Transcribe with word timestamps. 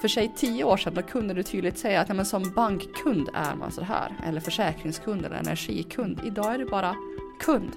För 0.00 0.08
sig 0.08 0.32
tio 0.36 0.64
år 0.64 0.76
sedan 0.76 0.94
då 0.94 1.02
kunde 1.02 1.34
du 1.34 1.42
tydligt 1.42 1.78
säga 1.78 2.00
att 2.00 2.08
ja, 2.08 2.14
men 2.14 2.26
som 2.26 2.52
bankkund 2.56 3.28
är 3.34 3.54
man 3.54 3.72
så 3.72 3.82
här, 3.82 4.12
eller 4.26 4.40
försäkringskund 4.40 5.26
eller 5.26 5.36
energikund. 5.36 6.20
Idag 6.26 6.54
är 6.54 6.58
du 6.58 6.64
bara 6.64 6.94
kund. 7.40 7.72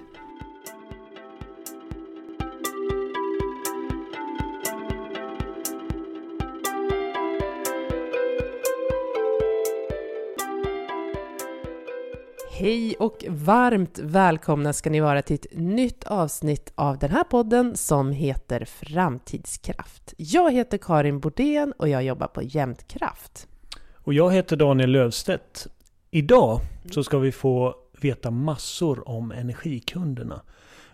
Hej 12.62 12.96
och 13.00 13.26
varmt 13.30 14.00
välkomna 14.00 14.74
ska 14.74 14.90
ni 14.90 15.00
vara 15.00 15.22
till 15.22 15.36
ett 15.36 15.46
nytt 15.52 16.04
avsnitt 16.04 16.74
av 16.76 16.98
den 16.98 17.12
här 17.12 17.24
podden 17.24 17.78
som 17.78 18.12
heter 18.12 18.66
Framtidskraft. 18.66 20.14
Jag 20.18 20.52
heter 20.52 20.78
Karin 20.78 21.20
Bordén 21.20 21.74
och 21.78 21.90
jag 21.90 22.04
jobbar 22.04 22.28
på 22.28 22.42
Jämtkraft. 22.44 23.48
Och 23.94 24.14
jag 24.14 24.32
heter 24.32 24.56
Daniel 24.56 24.92
Lövstedt. 24.92 25.68
Idag 26.12 26.60
så 26.92 27.04
ska 27.04 27.18
vi 27.18 27.32
få 27.32 27.76
veta 28.02 28.32
massor 28.32 29.10
om 29.10 29.32
energikunderna. 29.32 30.42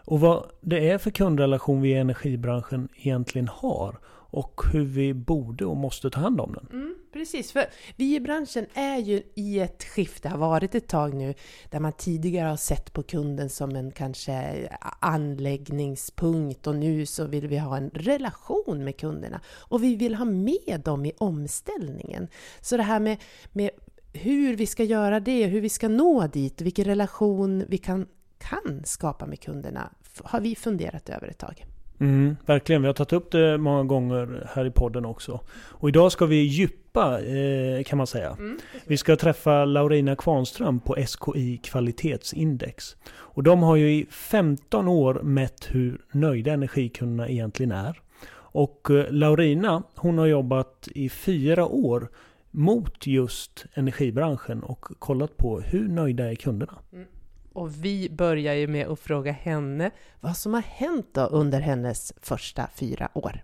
Och 0.06 0.20
vad 0.20 0.44
det 0.62 0.90
är 0.90 0.98
för 0.98 1.12
kundrelation 1.12 1.82
vi 1.82 1.90
i 1.90 1.98
energibranschen 1.98 2.90
egentligen 2.96 3.48
har 3.48 4.00
och 4.30 4.62
hur 4.74 4.86
vi 4.86 5.14
borde 5.14 5.66
och 5.66 5.78
måste 5.78 6.10
ta 6.10 6.20
hand 6.20 6.42
om 6.42 6.54
den. 6.54 6.68
Mm, 6.72 6.96
precis, 7.14 7.52
för 7.52 7.66
vi 7.96 8.16
i 8.16 8.20
branschen 8.20 8.66
är 8.74 8.98
ju 8.98 9.24
i 9.36 9.60
ett 9.60 9.84
skifte, 9.84 10.30
har 10.30 10.38
varit 10.38 10.76
ett 10.76 10.88
tag 10.88 11.14
nu, 11.14 11.34
där 11.70 11.80
man 11.80 11.94
tidigare 11.94 12.50
har 12.50 12.58
sett 12.58 12.94
på 12.94 13.04
kunden 13.04 13.50
som 13.50 13.76
en 13.76 13.92
kanske 13.92 14.68
anläggningspunkt 15.00 16.68
och 16.68 16.76
nu 16.76 17.06
så 17.06 17.26
vill 17.26 17.48
vi 17.48 17.58
ha 17.58 17.78
en 17.78 17.90
relation 17.90 18.84
med 18.84 18.98
kunderna 18.98 19.42
och 19.48 19.84
vi 19.84 19.96
vill 19.96 20.16
ha 20.16 20.26
med 20.26 20.82
dem 20.86 21.06
i 21.06 21.12
omställningen. 21.18 22.28
Så 22.62 22.78
det 22.78 22.84
här 22.84 23.00
med, 23.00 23.18
med 23.52 23.70
hur 24.14 24.56
vi 24.56 24.66
ska 24.66 24.84
göra 24.84 25.20
det, 25.20 25.46
hur 25.46 25.62
vi 25.62 25.70
ska 25.70 25.88
nå 25.88 26.28
dit, 26.28 26.62
vilken 26.62 26.86
relation 26.86 27.66
vi 27.68 27.78
kan, 27.78 28.08
kan 28.38 28.82
skapa 28.86 29.26
med 29.26 29.40
kunderna 29.40 29.90
har 30.24 30.40
vi 30.40 30.56
funderat 30.56 31.10
över 31.10 31.28
ett 31.28 31.38
tag. 31.38 31.66
Mm, 32.00 32.36
verkligen, 32.46 32.82
vi 32.82 32.88
har 32.88 32.94
tagit 32.94 33.14
upp 33.14 33.32
det 33.32 33.58
många 33.58 33.84
gånger 33.84 34.48
här 34.54 34.66
i 34.66 34.72
podden 34.72 35.06
också. 35.06 35.42
Och 35.70 35.90
idag 35.90 36.12
ska 36.12 36.26
vi 36.26 36.36
djupa 36.36 37.22
eh, 37.22 37.84
kan 37.84 37.98
man 37.98 38.08
säga. 38.08 38.30
Mm. 38.30 38.60
Vi 38.86 38.98
ska 38.98 39.16
träffa 39.16 39.66
Laurina 39.66 40.16
Kvarnström 40.16 40.80
på 40.80 40.96
SKI 40.96 41.58
Kvalitetsindex. 41.58 42.96
Och 43.10 43.44
de 43.44 43.64
har 43.64 43.76
ju 43.76 43.92
i 43.92 44.06
15 44.10 44.88
år 44.88 45.22
mätt 45.24 45.68
hur 45.70 46.02
nöjda 46.12 46.54
energikunderna 46.54 47.30
egentligen 47.30 47.72
är. 47.72 48.02
Och 48.32 48.92
eh, 48.92 49.06
Laurina, 49.12 49.84
hon 49.96 50.18
har 50.18 50.26
jobbat 50.26 50.88
i 50.96 51.10
fyra 51.10 51.66
år 51.66 52.10
mot 52.52 53.08
just 53.08 53.66
energibranschen 53.74 54.64
och 54.64 54.86
kollat 55.00 55.38
på 55.38 55.60
hur 55.60 55.88
nöjda 55.88 56.32
är 56.32 56.36
kunderna. 56.36 56.74
Mm. 56.94 57.06
Och 57.58 57.86
vi 57.86 58.10
börjar 58.10 58.54
ju 58.54 58.68
med 58.68 58.88
att 58.88 59.00
fråga 59.00 59.32
henne 59.32 59.92
vad 60.20 60.38
som 60.38 60.54
har 60.54 60.62
hänt 60.62 61.10
då 61.12 61.22
under 61.22 61.60
hennes 61.60 62.14
första 62.22 62.68
fyra 62.76 63.10
år. 63.14 63.44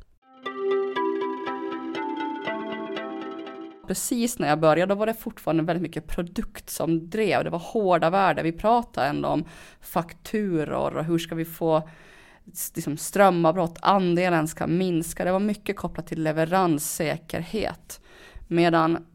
Precis 3.88 4.40
när 4.40 4.48
jag 4.48 4.60
började 4.60 4.96
var 4.96 5.06
det 5.06 5.14
fortfarande 5.14 5.64
väldigt 5.64 5.82
mycket 5.82 6.08
produkt 6.08 6.70
som 6.70 7.10
drev. 7.10 7.44
Det 7.44 7.50
var 7.50 7.60
hårda 7.60 8.10
värden. 8.10 8.44
Vi 8.44 8.52
pratade 8.52 9.08
ändå 9.08 9.30
om 9.30 9.46
fakturor 9.82 10.96
och 10.98 11.06
hur 11.06 11.18
ska 11.18 11.36
vi 11.36 11.46
få 11.46 11.90
liksom 12.76 12.98
strömavbrott, 12.98 13.78
andelen 13.82 14.48
ska 14.48 14.68
minska. 14.68 15.26
Det 15.26 15.32
var 15.32 15.40
mycket 15.40 15.76
kopplat 15.76 16.08
till 16.08 16.24
leveranssäkerhet. 16.24 18.02
Medan 18.48 19.06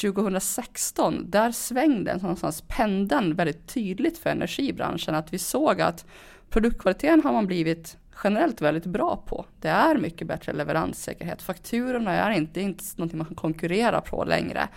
2016, 0.00 1.30
där 1.30 1.52
svängde 1.52 2.16
någonstans 2.16 2.64
pendeln 2.68 3.34
väldigt 3.34 3.66
tydligt 3.66 4.18
för 4.18 4.30
energibranschen. 4.30 5.14
Att 5.14 5.32
vi 5.32 5.38
såg 5.38 5.80
att 5.80 6.06
produktkvaliteten 6.50 7.22
har 7.24 7.32
man 7.32 7.46
blivit 7.46 7.96
generellt 8.24 8.60
väldigt 8.60 8.86
bra 8.86 9.16
på. 9.26 9.46
Det 9.60 9.68
är 9.68 9.98
mycket 9.98 10.26
bättre 10.26 10.52
leveranssäkerhet. 10.52 11.42
Fakturorna 11.42 12.12
är 12.12 12.30
inte, 12.30 12.60
inte 12.60 12.84
någonting 12.96 13.18
man 13.18 13.26
kan 13.26 13.36
konkurrera 13.36 14.00
på 14.00 14.24
längre. 14.24 14.68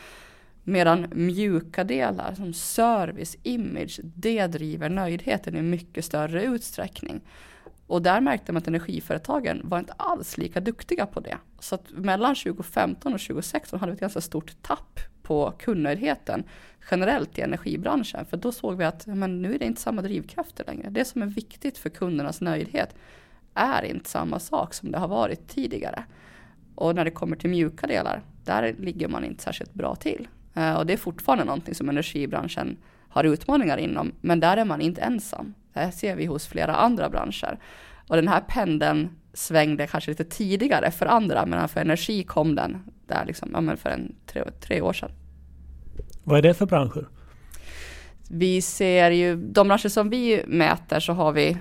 Medan 0.64 1.08
mjuka 1.12 1.84
delar 1.84 2.34
som 2.34 2.53
service, 2.53 3.38
image, 3.44 4.00
det 4.03 4.47
driver 4.47 4.90
nöjdheten 4.90 5.56
i 5.56 5.62
mycket 5.62 6.06
större 6.06 6.44
utsträckning. 6.44 7.22
Och 7.88 8.01
där 8.01 8.22
märkte 8.22 8.51
man 8.51 8.62
att 8.62 8.68
energiföretagen 8.68 9.62
var 9.63 9.79
inte 9.79 9.94
alls 9.94 10.38
lika 10.38 10.59
duktiga 10.59 11.06
på 11.06 11.19
det. 11.19 11.38
Så 11.59 11.75
att 11.75 11.91
mellan 11.91 12.35
2015 12.35 13.13
och 13.13 13.19
2016 13.19 13.79
hade 13.79 13.91
vi 13.91 13.94
ett 13.94 14.01
ganska 14.01 14.22
stort 14.22 14.62
tapp 14.62 15.00
på 15.22 15.53
kundnöjdheten 15.59 16.44
generellt 16.91 17.38
i 17.38 17.41
energibranschen. 17.41 18.25
För 18.25 18.38
då 18.38 18.51
såg 18.51 18.78
vi 18.78 18.85
att 18.85 19.07
men 19.07 19.41
nu 19.41 19.56
är 19.56 19.59
det 19.59 19.66
inte 19.66 19.81
samma 19.81 20.01
drivkrafter 20.01 20.63
längre. 20.68 20.90
Det 20.90 21.06
som 21.06 21.22
är 21.22 21.25
viktigt 21.25 21.78
för 21.78 21.90
kundernas 21.90 22.41
nöjdhet 22.41 22.96
är 23.53 23.84
inte 23.85 24.09
samma 24.09 24.40
sak 24.40 24.73
som 24.73 24.91
det 24.91 24.97
har 24.97 25.07
varit 25.07 25.47
tidigare. 25.47 26.03
Och 26.75 26.96
när 26.96 27.06
det 27.06 27.12
kommer 27.12 27.35
till 27.35 27.50
mjuka 27.50 27.88
delar, 27.88 28.22
där 28.44 28.75
ligger 28.79 29.07
man 29.07 29.23
inte 29.23 29.44
särskilt 29.44 29.73
bra 29.73 29.96
till. 29.96 30.28
Eh, 30.53 30.73
och 30.73 30.85
det 30.85 30.94
är 30.94 30.97
fortfarande 30.97 31.46
någonting 31.46 31.75
som 31.75 31.90
energibranschen 31.90 32.78
har 33.09 33.23
utmaningar 33.23 33.78
inom, 33.78 34.12
men 34.22 34.40
där 34.40 34.57
är 34.57 34.66
man 34.66 34.81
inte 34.81 35.02
ensam. 35.02 35.53
Det 35.75 35.91
ser 35.91 36.16
vi 36.16 36.25
hos 36.25 36.47
flera 36.47 36.75
andra 36.75 37.09
branscher. 37.09 37.59
Och 38.08 38.16
den 38.16 38.28
här 38.28 38.41
pendeln 38.41 39.09
svängde 39.34 39.88
kanske 39.88 40.12
lite 40.12 40.24
tidigare 40.24 40.91
för 40.91 41.06
andra, 41.06 41.46
men 41.46 41.68
för 41.68 41.81
energi 41.81 42.24
kom 42.24 42.56
den 42.56 42.78
där 43.08 43.25
liksom, 43.25 43.68
ja, 43.69 43.75
för 43.75 43.90
en 43.90 44.16
tre, 44.25 44.44
tre 44.62 44.81
år 44.81 44.94
sedan. 44.94 45.12
Vad 46.24 46.38
är 46.38 46.41
det 46.41 46.53
för 46.53 46.66
branscher? 46.66 47.08
Vi 48.30 48.62
ser 48.62 49.12
ju, 49.12 49.35
de 49.35 49.68
branscher 49.68 49.90
som 49.90 50.09
vi 50.09 50.44
mäter 50.47 51.00
så 51.00 51.14
har 51.14 51.31
vi 51.31 51.58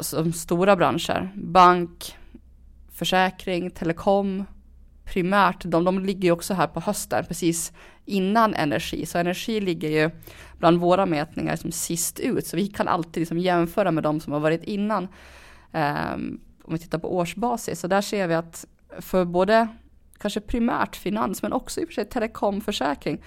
som 0.00 0.32
stora 0.32 0.76
branscher, 0.76 1.32
bank, 1.34 2.16
försäkring, 2.92 3.70
telekom, 3.70 4.44
primärt, 5.04 5.64
de, 5.64 5.84
de 5.84 5.98
ligger 5.98 6.22
ju 6.22 6.32
också 6.32 6.54
här 6.54 6.66
på 6.66 6.80
hösten, 6.80 7.24
precis 7.24 7.72
innan 8.04 8.54
energi. 8.54 9.06
Så 9.06 9.18
energi 9.18 9.60
ligger 9.60 9.88
ju 9.88 10.10
bland 10.58 10.78
våra 10.78 11.06
mätningar 11.06 11.56
som 11.56 11.72
sist 11.72 12.20
ut, 12.20 12.46
så 12.46 12.56
vi 12.56 12.66
kan 12.66 12.88
alltid 12.88 13.20
liksom 13.20 13.38
jämföra 13.38 13.90
med 13.90 14.02
de 14.02 14.20
som 14.20 14.32
har 14.32 14.40
varit 14.40 14.64
innan. 14.64 15.08
Um, 15.72 16.40
om 16.62 16.74
vi 16.74 16.78
tittar 16.78 16.98
på 16.98 17.16
årsbasis, 17.16 17.80
så 17.80 17.86
där 17.86 18.00
ser 18.00 18.26
vi 18.26 18.34
att 18.34 18.66
för 18.98 19.24
både 19.24 19.68
kanske 20.18 20.40
primärt 20.40 20.96
finans, 20.96 21.42
men 21.42 21.52
också 21.52 21.80
i 21.80 21.84
och 21.84 21.88
för 21.88 21.94
sig 21.94 22.04
telekomförsäkring, 22.04 23.22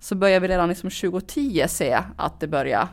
så 0.00 0.14
börjar 0.14 0.40
vi 0.40 0.48
redan 0.48 0.68
liksom 0.68 0.90
2010 0.90 1.64
se 1.68 2.02
att 2.16 2.40
det 2.40 2.46
börjar 2.48 2.88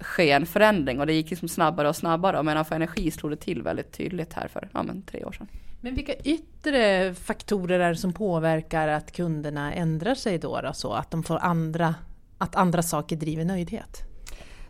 ske 0.00 0.30
en 0.30 0.46
förändring 0.46 1.00
och 1.00 1.06
det 1.06 1.12
gick 1.12 1.30
liksom 1.30 1.48
snabbare 1.48 1.88
och 1.88 1.96
snabbare. 1.96 2.42
Medan 2.42 2.64
för 2.64 2.74
energi 2.74 3.10
slog 3.10 3.32
det 3.32 3.36
till 3.36 3.62
väldigt 3.62 3.92
tydligt 3.92 4.32
här 4.32 4.48
för 4.48 4.68
ja, 4.72 4.82
men 4.82 5.02
tre 5.02 5.24
år 5.24 5.32
sedan. 5.32 5.48
Men 5.80 5.94
vilka 5.94 6.14
yttre 6.14 7.14
faktorer 7.14 7.80
är 7.80 7.88
det 7.88 7.96
som 7.96 8.12
påverkar 8.12 8.88
att 8.88 9.12
kunderna 9.12 9.74
ändrar 9.74 10.14
sig 10.14 10.38
då, 10.38 10.60
då 10.60 10.72
så 10.72 10.92
att 10.92 11.10
de 11.10 11.22
får 11.22 11.38
andra, 11.38 11.94
att 12.38 12.56
andra 12.56 12.82
saker 12.82 13.16
driver 13.16 13.44
nöjdhet? 13.44 14.02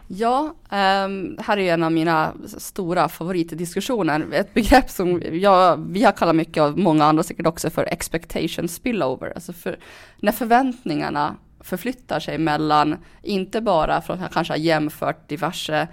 Ja, 0.09 0.55
um, 0.63 1.39
här 1.41 1.57
är 1.59 1.75
en 1.75 1.83
av 1.83 1.93
mina 1.93 2.33
stora 2.59 3.09
favoritdiskussioner. 3.09 4.27
Ett 4.33 4.55
begrepp 4.55 4.91
som 4.91 5.23
jag, 5.33 5.87
vi 5.91 6.05
har 6.05 6.13
kallat 6.13 6.37
mycket 6.37 6.63
av 6.63 6.79
många 6.79 7.05
andra 7.05 7.23
säkert 7.23 7.47
också 7.47 7.71
för 7.71 7.85
expectation 7.85 8.69
spillover. 8.69 9.33
Alltså 9.35 9.53
för 9.53 9.79
när 10.21 10.33
förväntningarna 10.33 11.37
förflyttar 11.67 12.21
sig 12.21 12.39
mellan, 12.39 12.97
inte 13.23 13.61
bara 13.61 14.01
från 14.01 14.23
att 14.23 14.33
kanske 14.33 14.53
ha 14.53 14.59
jämfört 14.59 15.29
diverse 15.29 15.89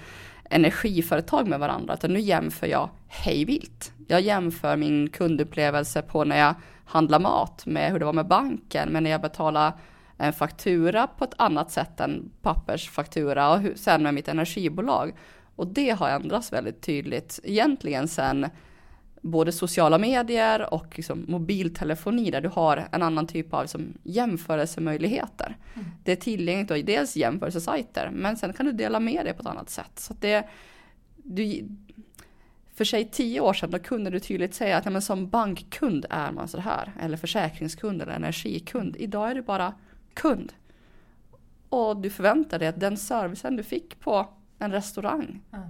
energiföretag 0.49 1.47
med 1.47 1.59
varandra, 1.59 1.93
utan 1.93 2.13
nu 2.13 2.19
jämför 2.19 2.67
jag 2.67 2.89
hejvilt. 3.07 3.91
Jag 4.07 4.21
jämför 4.21 4.77
min 4.77 5.09
kundupplevelse 5.09 6.01
på 6.01 6.23
när 6.23 6.39
jag 6.39 6.55
handlar 6.85 7.19
mat 7.19 7.65
med 7.65 7.91
hur 7.91 7.99
det 7.99 8.05
var 8.05 8.13
med 8.13 8.27
banken, 8.27 8.89
men 8.89 9.03
när 9.03 9.11
jag 9.11 9.21
betalar 9.21 9.73
en 10.17 10.33
faktura 10.33 11.07
på 11.07 11.23
ett 11.23 11.33
annat 11.37 11.71
sätt 11.71 11.99
än 11.99 12.31
pappersfaktura 12.41 13.53
och 13.53 13.59
sen 13.75 14.03
med 14.03 14.13
mitt 14.13 14.27
energibolag. 14.27 15.13
Och 15.55 15.67
det 15.67 15.89
har 15.89 16.09
ändrats 16.09 16.53
väldigt 16.53 16.81
tydligt 16.81 17.39
egentligen 17.43 18.07
sen 18.07 18.49
både 19.23 19.51
sociala 19.51 19.97
medier 19.97 20.73
och 20.73 20.97
liksom 20.97 21.25
mobiltelefoni 21.27 22.31
där 22.31 22.41
du 22.41 22.49
har 22.49 22.87
en 22.91 23.01
annan 23.01 23.27
typ 23.27 23.53
av 23.53 23.61
liksom 23.61 23.93
jämförelsemöjligheter. 24.03 25.57
Mm. 25.73 25.87
Det 26.03 26.11
är 26.11 26.15
tillgängligt 26.15 26.71
och 26.71 26.77
dels 26.77 27.15
jämförelsesajter 27.15 28.09
men 28.13 28.37
sen 28.37 28.53
kan 28.53 28.65
du 28.65 28.71
dela 28.71 28.99
med 28.99 29.25
dig 29.25 29.33
på 29.33 29.41
ett 29.41 29.47
annat 29.47 29.69
sätt. 29.69 29.91
Så 29.99 30.13
det, 30.19 30.47
du, 31.15 31.69
för 32.73 32.85
sig 32.85 33.09
tio 33.11 33.39
år 33.39 33.53
sedan 33.53 33.71
då 33.71 33.79
kunde 33.79 34.09
du 34.09 34.19
tydligt 34.19 34.53
säga 34.53 34.77
att 34.77 34.85
ja, 34.85 34.91
men 34.91 35.01
som 35.01 35.29
bankkund 35.29 36.05
är 36.09 36.31
man 36.31 36.47
så 36.47 36.59
här 36.59 36.93
eller 36.99 37.17
försäkringskund 37.17 38.01
eller 38.01 38.13
energikund. 38.13 38.95
Idag 38.99 39.31
är 39.31 39.35
du 39.35 39.41
bara 39.41 39.73
kund. 40.13 40.53
Och 41.69 41.97
du 41.97 42.09
förväntar 42.09 42.59
dig 42.59 42.67
att 42.67 42.79
den 42.79 42.97
servicen 42.97 43.55
du 43.55 43.63
fick 43.63 43.99
på 43.99 44.27
en 44.59 44.71
restaurang 44.71 45.41
mm. 45.53 45.67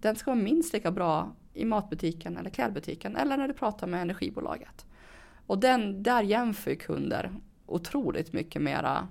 den 0.00 0.16
ska 0.16 0.30
vara 0.30 0.42
minst 0.42 0.72
lika 0.72 0.90
bra 0.90 1.34
i 1.54 1.64
matbutiken 1.64 2.36
eller 2.36 2.50
klädbutiken 2.50 3.16
eller 3.16 3.36
när 3.36 3.48
du 3.48 3.54
pratar 3.54 3.86
med 3.86 4.02
energibolaget. 4.02 4.86
Och 5.46 5.58
den, 5.58 6.02
där 6.02 6.22
jämför 6.22 6.74
kunder 6.74 7.30
otroligt 7.66 8.32
mycket 8.32 8.62
mera 8.62 9.08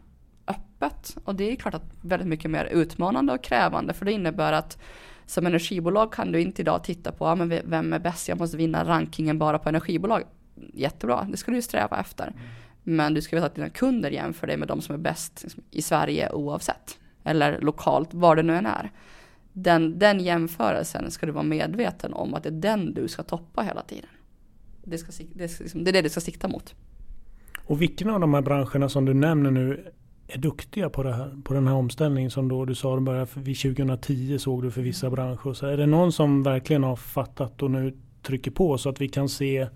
öppet. 0.48 1.18
Och 1.24 1.36
det 1.36 1.52
är 1.52 1.56
klart 1.56 1.74
att 1.74 1.92
väldigt 2.02 2.28
mycket 2.28 2.52
mer 2.52 2.66
utmanande 2.66 3.34
och 3.34 3.44
krävande 3.44 3.94
för 3.94 4.06
det 4.06 4.12
innebär 4.12 4.54
att 4.54 4.78
som 5.26 5.46
energibolag 5.46 6.14
kan 6.14 6.32
du 6.32 6.42
inte 6.42 6.62
idag 6.62 6.84
titta 6.84 7.12
på, 7.12 7.26
ja, 7.26 7.36
men 7.36 7.50
vem 7.66 7.94
är 7.94 8.00
bäst, 8.00 8.28
jag 8.28 8.40
måste 8.40 8.58
vinna 8.58 8.86
rankingen 8.86 9.40
bara 9.40 9.60
på 9.60 9.70
energibolag. 9.70 10.24
Jättebra, 10.74 11.28
det 11.32 11.38
ska 11.38 11.52
du 11.52 11.62
sträva 11.62 12.00
efter. 12.00 12.34
Men 12.84 13.14
du 13.14 13.22
ska 13.22 13.36
veta 13.36 13.46
att 13.46 13.56
dina 13.56 13.70
kunder 13.70 14.12
jämför 14.12 14.48
dig 14.48 14.58
med 14.58 14.68
de 14.68 14.82
som 14.82 14.96
är 14.96 15.00
bäst 15.00 15.46
i 15.72 15.82
Sverige 15.82 16.32
oavsett. 16.32 17.00
Eller 17.24 17.62
lokalt, 17.62 18.14
var 18.14 18.36
det 18.36 18.44
nu 18.44 18.56
än 18.56 18.66
är. 18.66 18.92
Den, 19.54 20.00
den 20.00 20.20
jämförelsen 20.20 21.12
ska 21.12 21.26
du 21.26 21.32
vara 21.32 21.44
medveten 21.44 22.14
om 22.14 22.34
att 22.34 22.44
det 22.44 22.50
är 22.50 22.54
den 22.54 22.94
du 22.94 23.08
ska 23.08 23.24
toppa 23.24 23.62
hela 23.62 23.82
tiden. 23.82 24.10
Det, 24.84 24.98
ska, 24.98 25.24
det, 25.34 25.60
liksom, 25.60 25.84
det 25.84 25.92
är 25.92 25.94
det 25.94 26.02
du 26.02 26.10
ska 26.10 26.22
sikta 26.22 26.48
mot. 26.48 26.76
Och 27.66 27.82
vilken 27.82 28.10
av 28.10 28.20
de 28.20 28.34
här 28.34 28.42
branscherna 28.42 28.90
som 28.90 29.06
du 29.06 29.14
nämner 29.14 29.52
nu 29.52 29.92
är 30.28 30.38
duktiga 30.38 30.90
på, 30.90 31.04
det 31.04 31.14
här, 31.14 31.42
på 31.44 31.54
den 31.54 31.68
här 31.68 31.76
omställningen 31.76 32.32
som 32.32 32.48
då 32.48 32.66
du 32.66 32.76
sa 32.76 32.98
att 32.98 33.04
började 33.04 33.28
vid 33.36 33.60
2010 33.60 34.38
såg 34.40 34.64
du 34.64 34.72
för 34.72 34.82
vissa 34.82 35.10
branscher. 35.10 35.54
Så 35.54 35.66
är 35.66 35.78
det 35.78 35.86
någon 35.86 36.12
som 36.12 36.44
verkligen 36.44 36.84
har 36.84 36.96
fattat 36.96 37.64
och 37.64 37.72
nu 37.72 37.98
trycker 38.22 38.52
på 38.52 38.78
så 38.78 38.90
att 38.90 39.02
vi 39.02 39.10
kan 39.10 39.30
se 39.30 39.68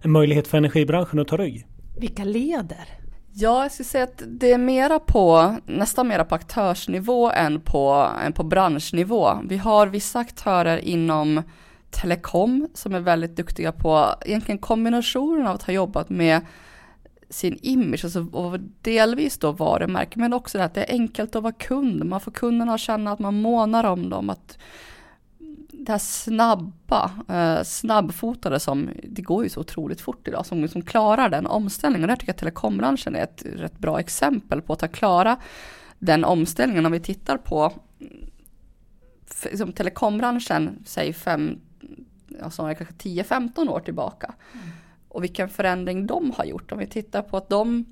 en 0.00 0.10
möjlighet 0.10 0.48
för 0.48 0.58
energibranschen 0.58 1.18
att 1.18 1.28
ta 1.28 1.36
rygg? 1.36 1.66
Vilka 1.98 2.24
leder? 2.24 2.99
Ja, 3.32 3.62
jag 3.62 3.72
skulle 3.72 3.84
säga 3.84 4.04
att 4.04 4.22
det 4.26 4.52
är 4.52 4.58
mera 4.58 4.98
på, 4.98 5.56
nästan 5.66 6.08
mera 6.08 6.24
på 6.24 6.34
aktörsnivå 6.34 7.30
än 7.30 7.60
på, 7.60 8.10
än 8.24 8.32
på 8.32 8.42
branschnivå. 8.42 9.38
Vi 9.44 9.56
har 9.56 9.86
vissa 9.86 10.18
aktörer 10.18 10.78
inom 10.78 11.42
telekom 11.90 12.68
som 12.74 12.94
är 12.94 13.00
väldigt 13.00 13.36
duktiga 13.36 13.72
på 13.72 14.14
egentligen 14.20 14.58
kombinationen 14.58 15.46
av 15.46 15.54
att 15.54 15.62
ha 15.62 15.72
jobbat 15.72 16.10
med 16.10 16.40
sin 17.30 17.58
image 17.62 18.04
alltså, 18.04 18.26
och 18.32 18.60
delvis 18.82 19.38
då 19.38 19.52
varumärke 19.52 20.18
men 20.18 20.32
också 20.32 20.58
det 20.58 20.64
att 20.64 20.74
det 20.74 20.84
är 20.84 20.92
enkelt 20.92 21.36
att 21.36 21.42
vara 21.42 21.52
kund. 21.52 22.04
Man 22.04 22.20
får 22.20 22.30
kunderna 22.30 22.74
att 22.74 22.80
känna 22.80 23.12
att 23.12 23.18
man 23.18 23.42
månar 23.42 23.84
om 23.84 24.10
dem. 24.10 24.30
Att 24.30 24.58
det 25.84 25.92
här 25.92 25.98
snabba, 25.98 27.10
eh, 27.28 27.62
snabbfotade 27.62 28.60
som, 28.60 28.90
det 29.02 29.22
går 29.22 29.44
ju 29.44 29.50
så 29.50 29.60
otroligt 29.60 30.00
fort 30.00 30.28
idag, 30.28 30.46
som, 30.46 30.68
som 30.68 30.82
klarar 30.82 31.28
den 31.28 31.46
omställningen. 31.46 32.04
Och 32.04 32.08
där 32.08 32.16
tycker 32.16 32.28
jag 32.28 32.34
att 32.34 32.38
telekombranschen 32.38 33.16
är 33.16 33.22
ett 33.22 33.42
rätt 33.44 33.78
bra 33.78 34.00
exempel 34.00 34.62
på 34.62 34.72
att 34.72 34.92
klara 34.92 35.36
den 35.98 36.24
omställningen. 36.24 36.86
Om 36.86 36.92
vi 36.92 37.00
tittar 37.00 37.36
på 37.36 37.72
liksom, 39.44 39.72
telekombranschen, 39.72 40.82
säg 40.86 41.12
fem, 41.12 41.60
alltså 42.42 42.62
kanske 42.62 42.84
10-15 42.84 43.68
år 43.68 43.80
tillbaka. 43.80 44.34
Mm. 44.52 44.66
Och 45.08 45.24
vilken 45.24 45.48
förändring 45.48 46.06
de 46.06 46.30
har 46.36 46.44
gjort. 46.44 46.72
Om 46.72 46.78
vi 46.78 46.86
tittar 46.86 47.22
på 47.22 47.36
att 47.36 47.48
de 47.48 47.84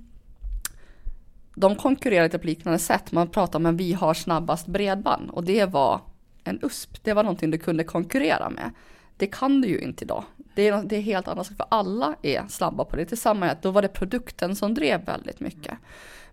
de 1.55 1.76
konkurrerar 1.76 2.25
lite 2.25 2.38
på 2.38 2.46
liknande 2.46 2.79
sätt. 2.79 3.12
Man 3.12 3.29
pratar 3.29 3.58
om 3.58 3.67
att 3.67 3.75
vi 3.75 3.93
har 3.93 4.14
snabbast 4.14 4.67
bredband 4.67 5.31
och 5.31 5.44
det 5.44 5.64
var 5.64 6.00
en 6.49 6.59
USP. 6.62 7.05
Det 7.05 7.12
var 7.12 7.23
någonting 7.23 7.50
du 7.50 7.59
kunde 7.59 7.85
konkurrera 7.85 8.50
med. 8.50 8.71
Det 9.17 9.27
kan 9.27 9.61
du 9.61 9.69
ju 9.69 9.79
inte 9.79 10.05
idag. 10.05 10.25
Det 10.55 10.69
är, 10.69 10.83
det 10.83 10.97
är 10.97 11.00
helt 11.00 11.29
annat, 11.29 11.47
för 11.47 11.67
alla 11.69 12.15
är 12.23 12.45
snabba 12.49 12.85
på 12.85 12.97
det. 12.97 13.05
Tillsammans 13.05 13.59
då 13.62 13.71
var 13.71 13.83
det 13.83 13.89
produkten 13.89 14.56
som 14.56 14.75
drev 14.75 15.05
väldigt 15.05 15.41
mycket. 15.41 15.79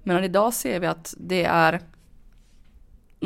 Men 0.03 0.23
idag 0.23 0.53
ser 0.53 0.79
vi 0.79 0.87
att 0.87 1.13
det 1.17 1.43
är 1.43 1.81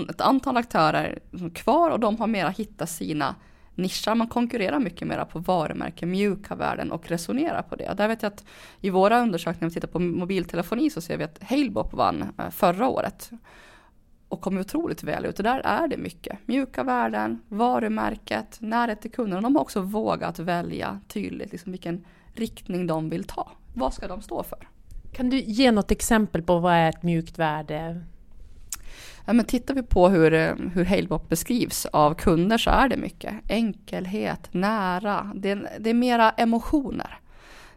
ett 0.09 0.21
antal 0.21 0.57
aktörer 0.57 1.19
kvar 1.53 1.89
och 1.89 2.00
de 2.00 2.18
har 2.18 2.27
mera 2.27 2.50
hittat 2.50 2.89
sina 2.89 3.35
nischar. 3.75 4.15
Man 4.15 4.27
konkurrerar 4.27 4.80
mycket 4.80 5.07
mer 5.07 5.25
på 5.25 5.39
varumärken, 5.39 6.12
mjuka 6.12 6.56
värden 6.56 6.92
och 6.92 7.09
resonerar 7.09 7.62
på 7.62 7.75
det. 7.75 7.94
Där 7.97 8.07
vet 8.07 8.24
jag 8.24 8.33
att 8.33 8.45
i 8.81 8.89
våra 8.89 9.21
undersökningar, 9.21 9.65
om 9.65 9.69
vi 9.69 9.74
tittar 9.74 9.88
på 9.88 10.00
mobiltelefoni, 10.00 10.89
så 10.89 11.01
ser 11.01 11.18
vi 11.18 11.24
att 11.24 11.44
Halebop 11.44 11.94
vann 11.94 12.33
eh, 12.38 12.50
förra 12.50 12.88
året 12.88 13.31
och 14.29 14.41
kom 14.41 14.57
otroligt 14.57 15.03
väl 15.03 15.25
ut. 15.25 15.39
Och 15.39 15.43
där 15.43 15.59
är 15.59 15.87
det 15.87 15.97
mycket. 15.97 16.37
Mjuka 16.45 16.83
värden, 16.83 17.41
varumärket, 17.47 18.57
närhet 18.61 19.01
till 19.01 19.11
kunderna. 19.11 19.41
De 19.41 19.55
har 19.55 19.61
också 19.61 19.81
vågat 19.81 20.39
välja 20.39 20.99
tydligt 21.07 21.51
liksom 21.51 21.71
vilken 21.71 22.05
riktning 22.33 22.87
de 22.87 23.09
vill 23.09 23.23
ta. 23.23 23.51
Vad 23.73 23.93
ska 23.93 24.07
de 24.07 24.21
stå 24.21 24.43
för? 24.43 24.67
Kan 25.13 25.29
du 25.29 25.39
ge 25.39 25.71
något 25.71 25.91
exempel 25.91 26.41
på 26.41 26.59
vad 26.59 26.73
är 26.73 26.89
ett 26.89 27.03
mjukt 27.03 27.39
värde? 27.39 28.01
Ja, 29.25 29.33
men 29.33 29.45
tittar 29.45 29.73
vi 29.73 29.83
på 29.83 30.09
hur, 30.09 30.31
hur 30.73 30.85
Halebop 30.85 31.29
beskrivs 31.29 31.85
av 31.85 32.13
kunder 32.13 32.57
så 32.57 32.69
är 32.69 32.89
det 32.89 32.97
mycket 32.97 33.33
enkelhet, 33.49 34.53
nära. 34.53 35.31
Det 35.35 35.49
är, 35.49 35.69
det 35.79 35.89
är 35.89 35.93
mera 35.93 36.29
emotioner. 36.29 37.19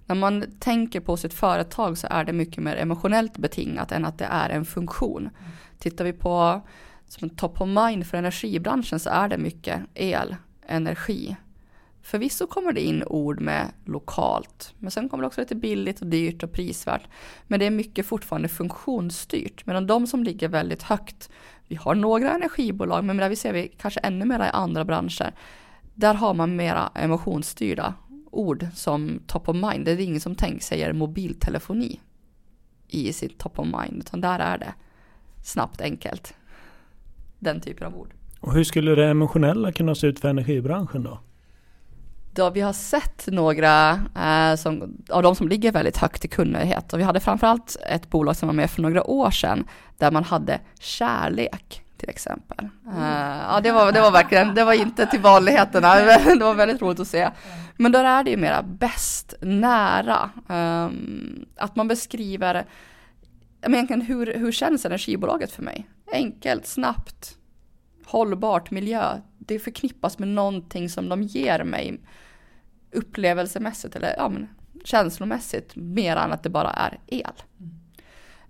När 0.07 0.15
man 0.15 0.45
tänker 0.61 1.01
på 1.01 1.17
sitt 1.17 1.35
företag 1.35 1.99
så 1.99 2.07
är 2.11 2.25
det 2.25 2.33
mycket 2.33 2.63
mer 2.63 2.77
emotionellt 2.77 3.39
betingat 3.39 3.93
än 3.93 4.05
att 4.05 4.19
det 4.19 4.25
är 4.25 4.51
en 4.51 4.65
funktion. 4.65 5.31
Tittar 5.83 6.05
vi 6.05 6.13
på 6.13 6.61
som 7.07 7.31
top 7.31 7.61
of 7.61 7.69
mind 7.69 8.07
för 8.07 8.19
energibranschen 8.19 9.01
så 9.01 9.11
är 9.11 9.29
det 9.29 9.39
mycket 9.39 9.81
el, 9.95 10.37
energi. 10.67 11.37
Förvisso 12.03 12.47
kommer 12.47 12.73
det 12.73 12.81
in 12.81 13.05
ord 13.07 13.41
med 13.41 13.73
lokalt, 13.85 14.75
men 14.79 14.91
sen 14.91 15.09
kommer 15.09 15.23
det 15.23 15.27
också 15.27 15.41
lite 15.41 15.55
billigt 15.55 16.01
och 16.01 16.07
dyrt 16.07 16.43
och 16.43 16.53
prisvärt. 16.53 17.03
Men 17.47 17.61
det 17.61 17.67
är 17.67 17.71
mycket 17.71 18.07
fortfarande 18.07 18.49
funktionsstyrt, 18.49 19.67
medan 19.67 19.87
de 19.87 20.07
som 20.07 20.25
ligger 20.25 20.49
väldigt 20.49 20.83
högt, 20.83 21.31
vi 21.69 21.77
har 21.77 21.95
några 21.95 22.31
energibolag, 22.31 23.05
men 23.05 23.17
där 23.17 23.29
vi 23.29 23.37
ser 23.37 23.53
vi 23.53 23.69
kanske 23.79 24.01
ännu 24.01 24.25
mer 24.25 24.41
i 24.41 24.51
andra 24.53 24.85
branscher, 24.85 25.35
där 25.95 26.15
har 26.15 26.35
man 26.35 26.57
mera 26.57 26.91
emotionsstyrda 26.95 27.95
ord 28.31 28.67
som 28.75 29.21
top 29.27 29.49
of 29.49 29.57
mind. 29.57 29.85
Det 29.85 29.91
är 29.91 30.01
ingen 30.01 30.21
som 30.21 30.35
tänker 30.35 30.65
säger 30.65 30.93
mobiltelefoni 30.93 32.01
i 32.89 33.13
sitt 33.13 33.39
top 33.39 33.59
of 33.59 33.67
mind, 33.67 34.03
utan 34.03 34.21
där 34.21 34.39
är 34.39 34.59
det 34.59 34.75
snabbt, 35.43 35.81
enkelt. 35.81 36.35
Den 37.39 37.61
typen 37.61 37.87
av 37.87 37.97
ord. 37.97 38.15
Och 38.41 38.53
hur 38.53 38.65
skulle 38.65 38.95
det 38.95 39.07
emotionella 39.07 39.73
kunna 39.73 39.95
se 39.95 40.07
ut 40.07 40.21
för 40.21 40.29
energibranschen 40.29 41.03
då? 41.03 41.21
Då 42.35 42.51
vi 42.51 42.61
har 42.61 42.73
sett 42.73 43.27
några 43.27 43.91
eh, 44.17 44.57
som, 44.57 44.97
av 45.11 45.23
de 45.23 45.37
som 45.37 45.49
ligger 45.49 45.73
väldigt 45.73 45.97
högt 45.97 46.25
i 46.25 46.29
kunnighet. 46.29 46.93
Och 46.93 46.99
vi 46.99 47.03
hade 47.03 47.21
framförallt 47.21 47.77
ett 47.87 48.11
bolag 48.11 48.37
som 48.37 48.47
var 48.47 48.55
med 48.55 48.71
för 48.71 48.83
några 48.83 49.05
år 49.05 49.31
sedan 49.31 49.65
där 49.99 50.11
man 50.11 50.25
hade 50.25 50.61
kärlek 50.81 51.83
till 52.03 52.11
exempel. 52.11 52.69
Mm. 52.87 52.99
Uh, 52.99 53.43
ja, 53.49 53.61
det 53.63 53.73
var, 53.73 53.93
det 53.93 54.01
var 54.01 54.11
verkligen, 54.11 54.55
det 54.55 54.65
var 54.65 54.73
inte 54.73 55.07
till 55.07 55.21
vanligheterna, 55.21 55.95
det 56.39 56.45
var 56.45 56.55
väldigt 56.55 56.83
roligt 56.83 57.01
att 57.01 57.09
se. 57.09 57.31
Men 57.77 57.93
där 57.93 58.05
är 58.05 58.25
det 58.25 58.31
ju 58.31 58.37
mera 58.37 58.63
bäst, 58.63 59.35
nära. 59.41 60.31
Um, 60.47 61.47
att 61.57 61.77
man 61.77 61.89
beskriver 61.89 62.65
men 63.63 63.75
egentligen 63.75 64.03
hur, 64.03 64.35
hur 64.35 64.53
känns 64.53 64.85
energibolaget 64.85 65.51
för 65.51 65.63
mig? 65.63 65.87
Enkelt, 66.13 66.67
snabbt, 66.67 67.39
hållbart, 68.05 68.71
miljö. 68.71 69.21
Det 69.39 69.59
förknippas 69.59 70.19
med 70.19 70.29
någonting 70.29 70.89
som 70.89 71.09
de 71.09 71.23
ger 71.23 71.65
mig 71.65 72.01
upplevelsemässigt 72.93 73.97
eller 73.97 74.15
ja, 74.17 74.29
men, 74.29 74.49
känslomässigt 74.85 75.77
mer 75.77 76.17
än 76.17 76.33
att 76.33 76.43
det 76.43 76.51
bara 76.51 76.71
är 76.71 76.99
el. 77.07 77.33
Mm. 77.61 77.83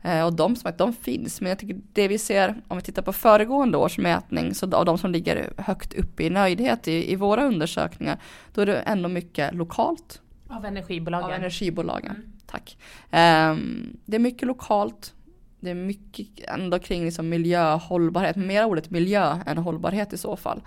Eh, 0.03 0.27
och 0.27 0.33
de 0.33 0.57
som 0.57 0.63
sagt, 0.63 0.79
de 0.79 0.93
finns, 0.93 1.41
men 1.41 1.49
jag 1.49 1.59
tycker 1.59 1.81
det 1.93 2.09
vi 2.09 2.19
ser 2.19 2.63
om 2.69 2.77
vi 2.77 2.83
tittar 2.83 3.03
på 3.03 3.13
föregående 3.13 3.79
års 3.79 3.99
mätning, 3.99 4.55
så 4.55 4.77
av 4.77 4.85
de 4.85 4.99
som 4.99 5.13
ligger 5.13 5.53
högt 5.59 5.95
uppe 5.95 6.25
i 6.25 6.31
nöjdhet 6.31 6.89
i, 6.89 7.13
i 7.13 7.17
våra 7.17 7.45
undersökningar, 7.45 8.19
då 8.55 8.61
är 8.61 8.67
det 8.67 8.77
ändå 8.77 9.09
mycket 9.09 9.55
lokalt. 9.55 10.21
Av 10.49 10.65
energibolagen? 10.65 11.25
Av 11.25 11.33
energibolagen. 11.33 12.17
Mm. 12.17 12.32
Tack. 12.53 12.79
Um, 13.03 13.97
det 14.05 14.17
är 14.17 14.19
mycket 14.19 14.49
lokalt. 14.49 15.15
Det 15.61 15.71
är 15.71 15.75
mycket 15.75 16.49
ändå 16.49 16.79
kring 16.79 17.05
liksom 17.05 17.29
miljö, 17.29 17.75
hållbarhet, 17.75 18.37
mer 18.37 18.65
ordet 18.65 18.91
miljö 18.91 19.39
än 19.47 19.59
hållbarhet 19.59 20.13
i 20.13 20.19
så 20.19 20.37
fall. 20.37 20.63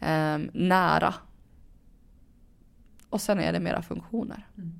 Um, 0.00 0.50
nära. 0.52 1.14
Och 3.10 3.20
sen 3.20 3.40
är 3.40 3.52
det 3.52 3.60
mera 3.60 3.82
funktioner. 3.82 4.46
Mm. 4.58 4.72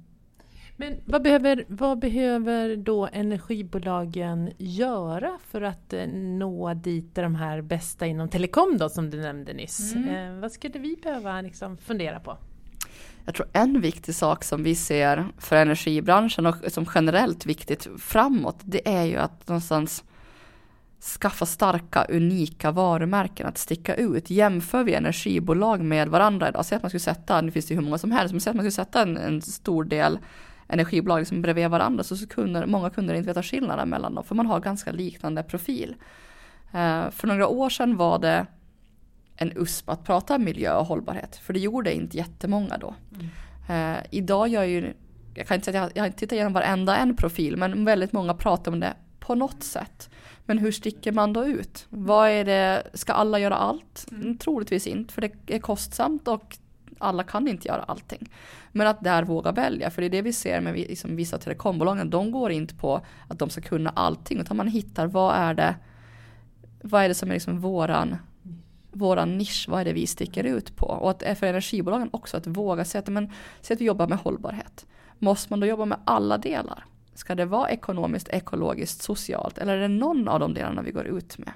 Men 0.76 1.00
vad 1.04 1.22
behöver, 1.22 1.64
vad 1.68 1.98
behöver 1.98 2.76
då 2.76 3.08
energibolagen 3.12 4.52
göra 4.58 5.38
för 5.44 5.62
att 5.62 5.92
eh, 5.92 6.06
nå 6.08 6.74
dit 6.74 7.14
de 7.14 7.34
här 7.34 7.60
bästa 7.60 8.06
inom 8.06 8.28
telekom 8.28 8.76
då 8.78 8.88
som 8.88 9.10
du 9.10 9.20
nämnde 9.20 9.52
nyss? 9.52 9.94
Mm. 9.94 10.08
Eh, 10.08 10.40
vad 10.40 10.52
skulle 10.52 10.78
vi 10.78 10.96
behöva 11.02 11.40
liksom 11.40 11.78
fundera 11.78 12.20
på? 12.20 12.38
Jag 13.24 13.34
tror 13.34 13.48
en 13.52 13.80
viktig 13.80 14.14
sak 14.14 14.44
som 14.44 14.62
vi 14.62 14.74
ser 14.74 15.26
för 15.38 15.56
energibranschen 15.56 16.46
och 16.46 16.56
som 16.68 16.86
generellt 16.94 17.46
viktigt 17.46 17.88
framåt, 17.98 18.56
det 18.64 18.88
är 18.88 19.04
ju 19.04 19.16
att 19.16 19.48
någonstans 19.48 20.04
skaffa 21.00 21.46
starka, 21.46 22.04
unika 22.08 22.70
varumärken 22.70 23.46
att 23.46 23.58
sticka 23.58 23.94
ut. 23.94 24.30
Jämför 24.30 24.84
vi 24.84 24.94
energibolag 24.94 25.80
med 25.80 26.08
varandra 26.08 26.48
idag, 26.48 26.66
säg 26.66 26.76
att 26.76 26.82
man 26.82 26.90
skulle 26.90 27.00
sätta, 27.00 27.40
nu 27.40 27.50
finns 27.50 27.66
det 27.66 27.74
hur 27.74 27.82
många 27.82 27.98
som 27.98 28.12
helst, 28.12 28.32
men 28.32 28.40
säg 28.40 28.50
att 28.50 28.56
man 28.56 28.62
skulle 28.62 28.84
sätta 28.84 29.02
en, 29.02 29.16
en 29.16 29.42
stor 29.42 29.84
del 29.84 30.18
energibolag 30.68 31.18
liksom 31.18 31.42
bredvid 31.42 31.70
varandra 31.70 32.04
så 32.04 32.16
skulle 32.16 32.66
många 32.66 32.90
kunder 32.90 33.14
inte 33.14 33.28
veta 33.28 33.42
skillnaden 33.42 33.88
mellan 33.88 34.14
dem, 34.14 34.24
för 34.24 34.34
man 34.34 34.46
har 34.46 34.60
ganska 34.60 34.92
liknande 34.92 35.42
profil. 35.42 35.94
Uh, 36.74 37.10
för 37.10 37.26
några 37.26 37.46
år 37.46 37.70
sedan 37.70 37.96
var 37.96 38.18
det 38.18 38.46
en 39.36 39.52
USP 39.56 39.88
att 39.88 40.04
prata 40.04 40.38
miljö 40.38 40.76
och 40.76 40.86
hållbarhet. 40.86 41.36
För 41.36 41.52
det 41.52 41.60
gjorde 41.60 41.94
inte 41.94 42.16
jättemånga 42.16 42.78
då. 42.78 42.94
Mm. 43.14 43.96
Eh, 43.96 44.02
idag 44.10 44.48
gör 44.48 44.64
ju 44.64 44.94
jag 45.36 45.46
kan 45.46 45.54
inte 45.54 45.64
säga 45.64 45.82
att 45.82 45.96
jag, 45.96 46.06
jag 46.06 46.16
tittat 46.16 46.32
igenom 46.32 46.52
varenda 46.52 46.96
en 46.96 47.16
profil, 47.16 47.56
men 47.56 47.84
väldigt 47.84 48.12
många 48.12 48.34
pratar 48.34 48.72
om 48.72 48.80
det 48.80 48.94
på 49.20 49.34
något 49.34 49.62
sätt. 49.62 50.10
Men 50.44 50.58
hur 50.58 50.72
sticker 50.72 51.12
man 51.12 51.32
då 51.32 51.44
ut? 51.44 51.86
Vad 51.88 52.30
är 52.30 52.44
det, 52.44 52.82
ska 52.94 53.12
alla 53.12 53.38
göra 53.38 53.54
allt? 53.54 54.06
Mm. 54.10 54.38
Troligtvis 54.38 54.86
inte, 54.86 55.14
för 55.14 55.20
det 55.20 55.54
är 55.54 55.58
kostsamt 55.58 56.28
och 56.28 56.58
alla 56.98 57.22
kan 57.22 57.48
inte 57.48 57.68
göra 57.68 57.82
allting. 57.82 58.30
Men 58.72 58.86
att 58.86 59.04
där 59.04 59.22
våga 59.22 59.52
välja, 59.52 59.90
för 59.90 60.02
det 60.02 60.06
är 60.08 60.10
det 60.10 60.22
vi 60.22 60.32
ser 60.32 60.60
med 60.60 60.74
liksom 60.74 61.16
vissa 61.16 61.38
telekombolagen, 61.38 62.10
de 62.10 62.30
går 62.30 62.50
inte 62.50 62.74
på 62.74 63.00
att 63.28 63.38
de 63.38 63.50
ska 63.50 63.60
kunna 63.60 63.90
allting, 63.90 64.40
utan 64.40 64.56
man 64.56 64.68
hittar 64.68 65.06
vad 65.06 65.34
är 65.36 65.54
det, 65.54 65.74
vad 66.82 67.04
är 67.04 67.08
det 67.08 67.14
som 67.14 67.30
är 67.30 67.34
liksom 67.34 67.60
våran, 67.60 68.16
våran 68.98 69.38
nisch, 69.38 69.66
vad 69.68 69.80
är 69.80 69.84
det 69.84 69.92
vi 69.92 70.06
sticker 70.06 70.44
ut 70.44 70.76
på? 70.76 70.86
Och 70.86 71.10
att 71.10 71.38
för 71.38 71.46
energibolagen 71.46 72.08
också 72.12 72.36
att 72.36 72.46
våga 72.46 72.84
säga 72.84 73.02
att, 73.02 73.08
men, 73.08 73.30
säg 73.60 73.74
att 73.74 73.80
vi 73.80 73.84
jobbar 73.84 74.08
med 74.08 74.18
hållbarhet. 74.18 74.86
Måste 75.18 75.52
man 75.52 75.60
då 75.60 75.66
jobba 75.66 75.84
med 75.84 75.98
alla 76.04 76.38
delar? 76.38 76.84
Ska 77.14 77.34
det 77.34 77.44
vara 77.44 77.70
ekonomiskt, 77.70 78.28
ekologiskt, 78.28 79.02
socialt 79.02 79.58
eller 79.58 79.76
är 79.76 79.80
det 79.80 79.88
någon 79.88 80.28
av 80.28 80.40
de 80.40 80.54
delarna 80.54 80.82
vi 80.82 80.90
går 80.90 81.06
ut 81.06 81.38
med? 81.38 81.52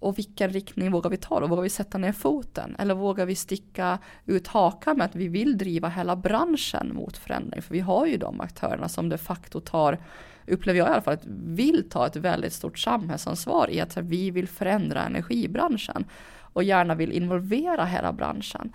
Och 0.00 0.18
vilken 0.18 0.50
riktning 0.50 0.90
vågar 0.92 1.10
vi 1.10 1.16
ta 1.16 1.40
då? 1.40 1.46
Vågar 1.46 1.62
vi 1.62 1.68
sätta 1.68 1.98
ner 1.98 2.12
foten? 2.12 2.76
Eller 2.78 2.94
vågar 2.94 3.26
vi 3.26 3.34
sticka 3.34 3.98
ut 4.26 4.46
hakan 4.46 4.96
med 4.96 5.04
att 5.04 5.14
vi 5.14 5.28
vill 5.28 5.58
driva 5.58 5.88
hela 5.88 6.16
branschen 6.16 6.94
mot 6.94 7.16
förändring? 7.16 7.62
För 7.62 7.74
vi 7.74 7.80
har 7.80 8.06
ju 8.06 8.16
de 8.16 8.40
aktörerna 8.40 8.88
som 8.88 9.08
de 9.08 9.18
facto 9.18 9.60
tar, 9.60 9.98
upplever 10.46 10.78
jag 10.78 10.88
i 10.88 10.90
alla 10.90 11.02
fall, 11.02 11.14
att 11.14 11.26
vill 11.44 11.88
ta 11.90 12.06
ett 12.06 12.16
väldigt 12.16 12.52
stort 12.52 12.78
samhällsansvar 12.78 13.70
i 13.70 13.80
att 13.80 13.96
vi 13.96 14.30
vill 14.30 14.48
förändra 14.48 15.02
energibranschen 15.02 16.04
och 16.52 16.62
gärna 16.62 16.94
vill 16.94 17.12
involvera 17.12 17.84
hela 17.84 18.12
branschen 18.12 18.72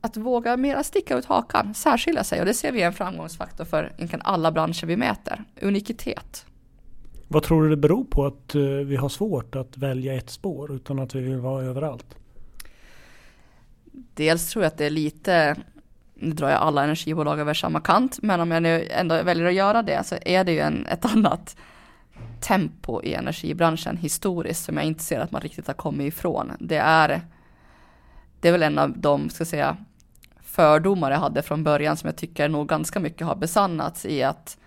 att 0.00 0.16
våga 0.16 0.56
mera 0.56 0.82
sticka 0.82 1.18
ut 1.18 1.24
hakan, 1.24 1.74
särskilja 1.74 2.24
sig 2.24 2.40
och 2.40 2.46
det 2.46 2.54
ser 2.54 2.72
vi 2.72 2.82
är 2.82 2.86
en 2.86 2.92
framgångsfaktor 2.92 3.64
för 3.64 3.92
egentligen 3.96 4.22
alla 4.24 4.52
branscher 4.52 4.86
vi 4.86 4.96
mäter. 4.96 5.44
Unikitet. 5.62 6.46
Vad 7.28 7.42
tror 7.42 7.62
du 7.62 7.70
det 7.70 7.76
beror 7.76 8.04
på 8.04 8.26
att 8.26 8.54
eh, 8.54 8.62
vi 8.62 8.96
har 8.96 9.08
svårt 9.08 9.56
att 9.56 9.76
välja 9.76 10.14
ett 10.14 10.30
spår 10.30 10.72
utan 10.72 10.98
att 10.98 11.14
vi 11.14 11.20
vill 11.20 11.36
vara 11.36 11.64
överallt? 11.64 12.16
Dels 14.14 14.50
tror 14.50 14.64
jag 14.64 14.70
att 14.70 14.78
det 14.78 14.86
är 14.86 14.90
lite, 14.90 15.56
nu 16.14 16.32
drar 16.32 16.48
jag 16.48 16.58
alla 16.58 16.84
energibolag 16.84 17.40
över 17.40 17.54
samma 17.54 17.80
kant, 17.80 18.18
men 18.22 18.40
om 18.40 18.50
jag 18.50 18.62
nu 18.62 18.88
ändå 18.90 19.22
väljer 19.22 19.46
att 19.46 19.54
göra 19.54 19.82
det 19.82 20.06
så 20.06 20.16
är 20.22 20.44
det 20.44 20.52
ju 20.52 20.58
en, 20.58 20.86
ett 20.86 21.04
annat 21.04 21.56
tempo 22.40 23.02
i 23.02 23.14
energibranschen 23.14 23.96
historiskt 23.96 24.64
som 24.64 24.76
jag 24.76 24.86
inte 24.86 25.02
ser 25.02 25.20
att 25.20 25.30
man 25.30 25.40
riktigt 25.40 25.66
har 25.66 25.74
kommit 25.74 26.14
ifrån. 26.14 26.52
Det 26.60 26.76
är, 26.76 27.20
det 28.40 28.48
är 28.48 28.52
väl 28.52 28.62
en 28.62 28.78
av 28.78 28.98
de, 28.98 29.30
ska 29.30 29.44
säga, 29.44 29.76
fördomar 30.40 31.10
jag 31.10 31.18
hade 31.18 31.42
från 31.42 31.64
början 31.64 31.96
som 31.96 32.06
jag 32.06 32.16
tycker 32.16 32.48
nog 32.48 32.68
ganska 32.68 33.00
mycket 33.00 33.26
har 33.26 33.36
besannats 33.36 34.06
i 34.06 34.22
att 34.22 34.58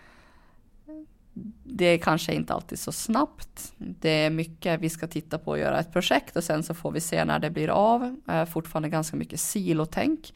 det 1.64 1.86
är 1.86 1.98
kanske 1.98 2.34
inte 2.34 2.54
alltid 2.54 2.80
så 2.80 2.92
snabbt. 2.92 3.74
Det 3.78 4.10
är 4.10 4.30
mycket 4.30 4.80
vi 4.80 4.90
ska 4.90 5.08
titta 5.08 5.38
på 5.38 5.52
och 5.52 5.60
göra 5.60 5.80
ett 5.80 5.94
projekt 5.94 6.36
och 6.36 6.44
sen 6.44 6.64
så 6.64 6.74
får 6.74 6.92
vi 6.92 7.02
se 7.02 7.26
när 7.26 7.40
det 7.40 7.50
blir 7.50 7.70
av. 7.70 8.16
Fortfarande 8.52 8.90
ganska 8.90 9.18
mycket 9.18 9.40
silotänk. 9.40 10.34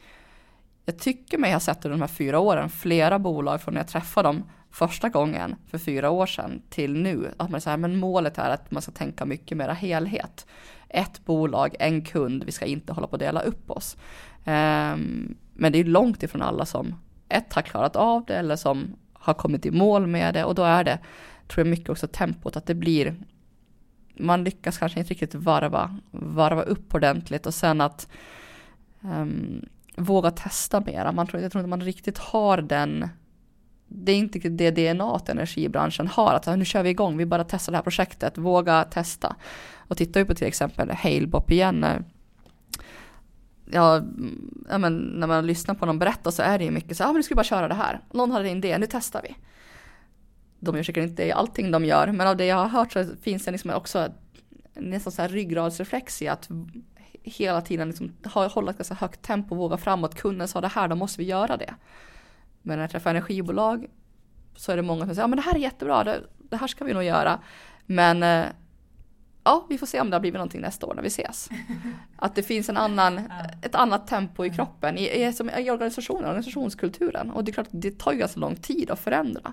Jag 0.84 0.98
tycker 0.98 1.38
mig 1.38 1.52
ha 1.52 1.60
sett 1.60 1.84
under 1.84 1.98
de 1.98 2.00
här 2.00 2.08
fyra 2.08 2.38
åren 2.38 2.70
flera 2.70 3.18
bolag 3.18 3.62
från 3.62 3.74
när 3.74 3.80
jag 3.80 3.88
träffade 3.88 4.28
dem 4.28 4.44
första 4.76 5.08
gången 5.08 5.56
för 5.66 5.78
fyra 5.78 6.10
år 6.10 6.26
sedan 6.26 6.62
till 6.68 6.94
nu. 7.02 7.34
Att 7.36 7.50
man 7.50 7.60
säger 7.60 7.76
men 7.76 7.96
målet 7.96 8.38
är 8.38 8.50
att 8.50 8.70
man 8.70 8.82
ska 8.82 8.92
tänka 8.92 9.24
mycket 9.24 9.58
mera 9.58 9.72
helhet. 9.72 10.46
Ett 10.88 11.24
bolag, 11.24 11.76
en 11.78 12.04
kund, 12.04 12.44
vi 12.44 12.52
ska 12.52 12.64
inte 12.64 12.92
hålla 12.92 13.06
på 13.06 13.16
att 13.16 13.20
dela 13.20 13.40
upp 13.40 13.70
oss. 13.70 13.96
Um, 14.44 15.36
men 15.54 15.72
det 15.72 15.78
är 15.78 15.84
långt 15.84 16.22
ifrån 16.22 16.42
alla 16.42 16.66
som 16.66 16.94
ett 17.28 17.52
har 17.52 17.62
klarat 17.62 17.96
av 17.96 18.24
det 18.24 18.36
eller 18.36 18.56
som 18.56 18.96
har 19.12 19.34
kommit 19.34 19.66
i 19.66 19.70
mål 19.70 20.06
med 20.06 20.34
det 20.34 20.44
och 20.44 20.54
då 20.54 20.62
är 20.62 20.84
det, 20.84 20.98
tror 21.48 21.66
jag 21.66 21.70
mycket 21.70 21.88
också 21.88 22.06
tempot, 22.06 22.56
att 22.56 22.66
det 22.66 22.74
blir, 22.74 23.16
man 24.14 24.44
lyckas 24.44 24.78
kanske 24.78 24.98
inte 24.98 25.10
riktigt 25.10 25.34
varva, 25.34 25.98
varva 26.10 26.62
upp 26.62 26.94
ordentligt 26.94 27.46
och 27.46 27.54
sen 27.54 27.80
att 27.80 28.08
um, 29.00 29.68
våga 29.96 30.30
testa 30.30 30.80
mera. 30.80 31.12
Man 31.12 31.26
tror, 31.26 31.42
jag 31.42 31.52
tror 31.52 31.60
inte 31.60 31.70
man 31.70 31.80
riktigt 31.80 32.18
har 32.18 32.62
den 32.62 33.08
det 33.88 34.12
är 34.12 34.16
inte 34.16 34.38
det 34.38 34.70
DNA 34.70 35.20
energibranschen 35.28 36.08
har, 36.08 36.34
att 36.34 36.58
nu 36.58 36.64
kör 36.64 36.82
vi 36.82 36.90
igång, 36.90 37.16
vi 37.16 37.26
bara 37.26 37.44
testar 37.44 37.72
det 37.72 37.76
här 37.76 37.82
projektet, 37.82 38.38
våga 38.38 38.84
testa. 38.84 39.36
Och 39.76 39.96
tittar 39.96 40.20
vi 40.20 40.26
på 40.26 40.34
till 40.34 40.46
exempel 40.46 40.90
Halebop 40.90 41.50
igen, 41.50 41.84
eh, 41.84 41.96
ja, 43.70 43.96
mm, 43.96 44.66
ja, 44.70 44.78
men 44.78 44.96
när 44.96 45.26
man 45.26 45.46
lyssnar 45.46 45.74
på 45.74 45.86
någon 45.86 45.98
berätta 45.98 46.32
så 46.32 46.42
är 46.42 46.58
det 46.58 46.64
ju 46.64 46.70
mycket 46.70 46.96
så 46.96 47.02
ja 47.02 47.06
men 47.06 47.16
nu 47.16 47.22
ska 47.22 47.34
vi 47.34 47.36
bara 47.36 47.44
köra 47.44 47.68
det 47.68 47.74
här. 47.74 48.00
Någon 48.12 48.30
hade 48.30 48.48
en 48.48 48.56
idé, 48.56 48.78
nu 48.78 48.86
testar 48.90 49.22
vi. 49.22 49.36
De 50.60 50.76
gör 50.76 50.82
säkert 50.82 51.04
inte 51.04 51.34
allting 51.34 51.70
de 51.70 51.84
gör, 51.84 52.06
men 52.06 52.26
av 52.26 52.36
det 52.36 52.46
jag 52.46 52.56
har 52.56 52.68
hört 52.68 52.92
så 52.92 53.04
finns 53.22 53.44
det 53.44 53.50
liksom 53.50 53.70
också 53.70 54.08
nästan 54.74 55.12
så 55.12 55.22
här 55.22 55.28
ryggradsreflex 55.28 56.22
i 56.22 56.28
att 56.28 56.48
hela 57.22 57.60
tiden 57.60 57.88
liksom 57.88 58.12
hålla 58.24 58.70
ett 58.70 58.78
ganska 58.78 58.94
högt 58.94 59.22
tempo, 59.22 59.54
våga 59.54 59.76
framåt. 59.76 60.14
Kunden 60.14 60.48
sa 60.48 60.60
det 60.60 60.68
här, 60.68 60.88
då 60.88 60.96
måste 60.96 61.20
vi 61.20 61.28
göra 61.28 61.56
det. 61.56 61.74
Men 62.66 62.78
när 62.78 62.82
jag 62.82 62.90
träffar 62.90 63.10
energibolag 63.10 63.86
så 64.56 64.72
är 64.72 64.76
det 64.76 64.82
många 64.82 65.06
som 65.06 65.14
säger, 65.14 65.22
ja 65.22 65.26
men 65.26 65.36
det 65.36 65.42
här 65.42 65.54
är 65.54 65.58
jättebra, 65.58 66.04
det, 66.04 66.20
det 66.38 66.56
här 66.56 66.66
ska 66.66 66.84
vi 66.84 66.94
nog 66.94 67.04
göra. 67.04 67.40
Men 67.86 68.22
eh, 68.22 68.46
ja, 69.44 69.66
vi 69.68 69.78
får 69.78 69.86
se 69.86 70.00
om 70.00 70.10
det 70.10 70.16
har 70.16 70.20
blivit 70.20 70.38
någonting 70.38 70.60
nästa 70.60 70.86
år 70.86 70.94
när 70.94 71.02
vi 71.02 71.08
ses. 71.08 71.48
Att 72.16 72.34
det 72.34 72.42
finns 72.42 72.68
en 72.68 72.76
annan, 72.76 73.20
ett 73.62 73.74
annat 73.74 74.06
tempo 74.06 74.44
i 74.44 74.50
kroppen, 74.50 74.98
i, 74.98 75.24
i, 75.24 75.32
som, 75.32 75.50
i 75.50 75.70
organisationen, 75.70 76.24
organisationskulturen. 76.24 77.30
Och 77.30 77.44
det 77.44 77.50
är 77.50 77.52
klart, 77.52 77.68
det 77.70 77.98
tar 77.98 78.12
ju 78.12 78.18
ganska 78.18 78.40
lång 78.40 78.56
tid 78.56 78.90
att 78.90 79.00
förändra. 79.00 79.52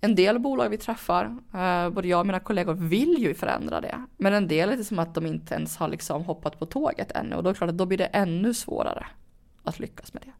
En 0.00 0.14
del 0.14 0.38
bolag 0.38 0.68
vi 0.68 0.78
träffar, 0.78 1.24
eh, 1.54 1.90
både 1.90 2.08
jag 2.08 2.20
och 2.20 2.26
mina 2.26 2.40
kollegor, 2.40 2.74
vill 2.74 3.16
ju 3.18 3.34
förändra 3.34 3.80
det. 3.80 4.06
Men 4.16 4.32
en 4.32 4.48
del 4.48 4.68
är 4.68 4.76
det 4.76 4.84
som 4.84 4.98
att 4.98 5.14
de 5.14 5.26
inte 5.26 5.54
ens 5.54 5.76
har 5.76 5.88
liksom 5.88 6.24
hoppat 6.24 6.58
på 6.58 6.66
tåget 6.66 7.12
ännu. 7.12 7.36
Och 7.36 7.42
då 7.42 7.48
är 7.48 7.52
det 7.52 7.58
klart 7.58 7.70
att 7.70 7.78
då 7.78 7.86
blir 7.86 7.98
det 7.98 8.06
ännu 8.06 8.54
svårare 8.54 9.06
att 9.62 9.78
lyckas 9.78 10.14
med 10.14 10.22
det. 10.26 10.32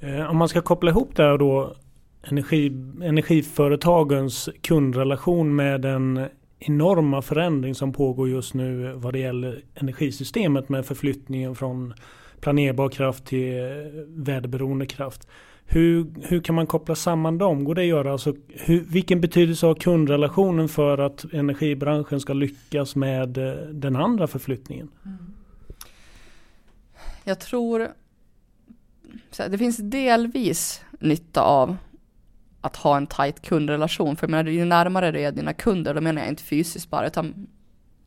Eh, 0.00 0.30
om 0.30 0.36
man 0.36 0.48
ska 0.48 0.60
koppla 0.60 0.90
ihop 0.90 1.16
det 1.16 1.22
här 1.22 1.38
då, 1.38 1.74
energi, 2.22 2.66
energiföretagens 3.02 4.48
kundrelation 4.62 5.56
med 5.56 5.80
den 5.80 6.26
enorma 6.58 7.22
förändring 7.22 7.74
som 7.74 7.92
pågår 7.92 8.28
just 8.28 8.54
nu 8.54 8.92
vad 8.92 9.12
det 9.12 9.18
gäller 9.18 9.62
energisystemet 9.74 10.68
med 10.68 10.86
förflyttningen 10.86 11.54
från 11.54 11.94
planerbar 12.40 12.88
kraft 12.88 13.24
till 13.26 13.58
eh, 13.58 13.64
väderberoende 14.06 14.86
kraft. 14.86 15.28
Hur, 15.70 16.06
hur 16.22 16.40
kan 16.40 16.54
man 16.54 16.66
koppla 16.66 16.94
samman 16.94 17.38
dem? 17.38 17.64
Går 17.64 17.74
det 17.74 17.80
att 17.80 17.86
göra? 17.86 18.12
Alltså, 18.12 18.34
hur, 18.48 18.80
vilken 18.80 19.20
betydelse 19.20 19.66
har 19.66 19.74
kundrelationen 19.74 20.68
för 20.68 20.98
att 20.98 21.24
energibranschen 21.32 22.20
ska 22.20 22.32
lyckas 22.32 22.96
med 22.96 23.38
eh, 23.38 23.54
den 23.54 23.96
andra 23.96 24.26
förflyttningen? 24.26 24.88
Mm. 25.04 25.18
Jag 27.24 27.40
tror 27.40 27.88
det 29.36 29.58
finns 29.58 29.76
delvis 29.76 30.84
nytta 31.00 31.42
av 31.42 31.76
att 32.60 32.76
ha 32.76 32.96
en 32.96 33.06
tajt 33.06 33.42
kundrelation. 33.42 34.16
För 34.16 34.26
jag 34.26 34.30
menar, 34.30 34.50
ju 34.50 34.64
närmare 34.64 35.12
du 35.12 35.20
är 35.20 35.32
dina 35.32 35.52
kunder, 35.52 35.94
då 35.94 36.00
menar 36.00 36.22
jag 36.22 36.28
inte 36.28 36.42
fysiskt 36.42 36.90
bara, 36.90 37.06
utan 37.06 37.46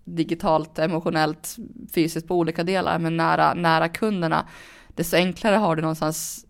digitalt, 0.03 0.79
emotionellt, 0.79 1.57
fysiskt 1.93 2.27
på 2.27 2.35
olika 2.35 2.63
delar, 2.63 2.99
men 2.99 3.17
nära, 3.17 3.53
nära 3.53 3.89
kunderna, 3.89 4.47
desto 4.95 5.15
enklare 5.15 5.55
har 5.55 5.75
du 5.75 5.81
någonstans 5.81 6.45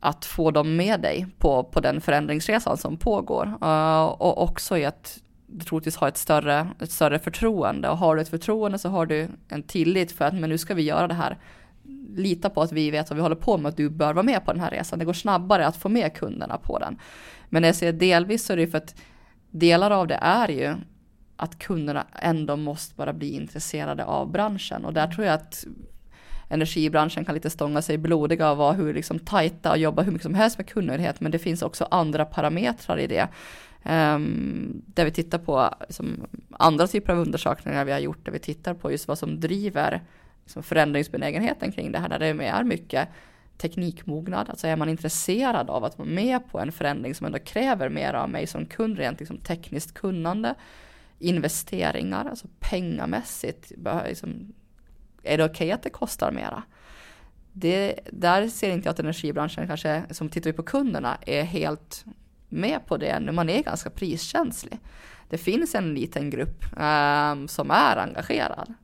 att 0.00 0.24
få 0.24 0.50
dem 0.50 0.76
med 0.76 1.00
dig 1.00 1.26
på, 1.38 1.64
på 1.64 1.80
den 1.80 2.00
förändringsresan 2.00 2.76
som 2.76 2.96
pågår. 2.96 3.46
Uh, 3.62 4.04
och 4.04 4.42
också 4.42 4.78
i 4.78 4.84
att 4.84 5.20
du 5.46 5.64
troligtvis 5.64 5.96
ha 5.96 6.08
ett 6.08 6.16
större, 6.16 6.68
ett 6.80 6.90
större 6.90 7.18
förtroende. 7.18 7.88
Och 7.88 7.98
har 7.98 8.16
du 8.16 8.22
ett 8.22 8.28
förtroende 8.28 8.78
så 8.78 8.88
har 8.88 9.06
du 9.06 9.28
en 9.48 9.62
tillit 9.62 10.12
för 10.12 10.24
att 10.24 10.34
men 10.34 10.50
nu 10.50 10.58
ska 10.58 10.74
vi 10.74 10.82
göra 10.82 11.08
det 11.08 11.14
här 11.14 11.38
lita 12.08 12.50
på 12.50 12.62
att 12.62 12.72
vi 12.72 12.90
vet 12.90 13.10
vad 13.10 13.16
vi 13.16 13.22
håller 13.22 13.36
på 13.36 13.58
med, 13.58 13.68
att 13.68 13.76
du 13.76 13.90
bör 13.90 14.12
vara 14.12 14.22
med 14.22 14.44
på 14.44 14.52
den 14.52 14.60
här 14.60 14.70
resan. 14.70 14.98
Det 14.98 15.04
går 15.04 15.12
snabbare 15.12 15.66
att 15.66 15.76
få 15.76 15.88
med 15.88 16.14
kunderna 16.14 16.58
på 16.58 16.78
den. 16.78 16.98
Men 17.48 17.62
när 17.62 17.68
jag 17.68 17.76
säger 17.76 17.92
delvis 17.92 18.44
så 18.44 18.52
är 18.52 18.56
det 18.56 18.66
för 18.66 18.78
att 18.78 18.94
delar 19.50 19.90
av 19.90 20.06
det 20.06 20.14
är 20.14 20.48
ju 20.48 20.74
att 21.36 21.58
kunderna 21.58 22.06
ändå 22.12 22.56
måste 22.56 22.94
bara 22.94 23.12
bli 23.12 23.30
intresserade 23.30 24.04
av 24.04 24.32
branschen. 24.32 24.84
Och 24.84 24.92
där 24.92 25.06
tror 25.06 25.26
jag 25.26 25.34
att 25.34 25.64
energibranschen 26.48 27.24
kan 27.24 27.34
lite 27.34 27.50
stånga 27.50 27.82
sig 27.82 27.98
blodiga 27.98 28.50
och 28.50 28.56
vara 28.56 28.72
hur 28.72 28.94
liksom 28.94 29.18
tajta 29.18 29.70
och 29.70 29.78
jobba 29.78 30.02
hur 30.02 30.12
mycket 30.12 30.22
som 30.22 30.34
helst 30.34 30.58
med 30.58 30.68
kundnöjdhet. 30.68 31.20
Men 31.20 31.32
det 31.32 31.38
finns 31.38 31.62
också 31.62 31.88
andra 31.90 32.24
parametrar 32.24 32.98
i 32.98 33.06
det. 33.06 33.28
Um, 33.84 34.82
där 34.86 35.04
vi 35.04 35.10
tittar 35.10 35.38
på 35.38 35.74
liksom, 35.80 36.26
andra 36.50 36.86
typer 36.86 37.12
av 37.12 37.18
undersökningar 37.18 37.84
vi 37.84 37.92
har 37.92 37.98
gjort, 37.98 38.24
där 38.24 38.32
vi 38.32 38.38
tittar 38.38 38.74
på 38.74 38.90
just 38.90 39.08
vad 39.08 39.18
som 39.18 39.40
driver 39.40 40.02
liksom 40.48 40.62
förändringsbenägenheten 40.62 41.72
kring 41.72 41.92
det 41.92 41.98
här, 41.98 42.08
där 42.08 42.18
det 42.18 42.46
är 42.46 42.64
mycket 42.64 43.08
teknikmognad, 43.56 44.50
alltså 44.50 44.66
är 44.66 44.76
man 44.76 44.88
intresserad 44.88 45.70
av 45.70 45.84
att 45.84 45.98
vara 45.98 46.08
med 46.08 46.48
på 46.50 46.60
en 46.60 46.72
förändring 46.72 47.14
som 47.14 47.26
ändå 47.26 47.38
kräver 47.38 47.88
mer 47.88 48.14
av 48.14 48.30
mig 48.30 48.46
som 48.46 48.66
kund, 48.66 48.98
rent 48.98 49.18
liksom 49.20 49.38
tekniskt 49.38 49.94
kunnande, 49.94 50.54
investeringar, 51.18 52.24
alltså 52.24 52.46
pengamässigt, 52.60 53.72
liksom, 54.06 54.52
är 55.22 55.38
det 55.38 55.44
okej 55.44 55.54
okay 55.54 55.70
att 55.70 55.82
det 55.82 55.90
kostar 55.90 56.32
mera? 56.32 56.62
det, 57.60 57.94
där 58.12 58.48
ser 58.48 58.70
inte 58.70 58.86
jag 58.86 58.92
att 58.92 59.00
energibranschen 59.00 59.66
kanske, 59.66 60.02
som 60.10 60.28
tittar 60.28 60.50
vi 60.50 60.56
på 60.56 60.62
kunderna, 60.62 61.18
är 61.26 61.42
helt 61.42 62.04
med 62.48 62.86
på 62.86 62.96
det 62.96 63.06
ännu. 63.06 63.32
Man 63.32 63.48
är 63.48 63.62
ganska 63.62 63.90
priskänslig. 63.90 64.78
Det 65.28 65.38
finns 65.38 65.74
en 65.74 65.94
liten 65.94 66.30
grupp 66.30 66.64
um, 66.64 67.48
som 67.48 67.70
är 67.70 67.96
engagerad. 67.96 68.74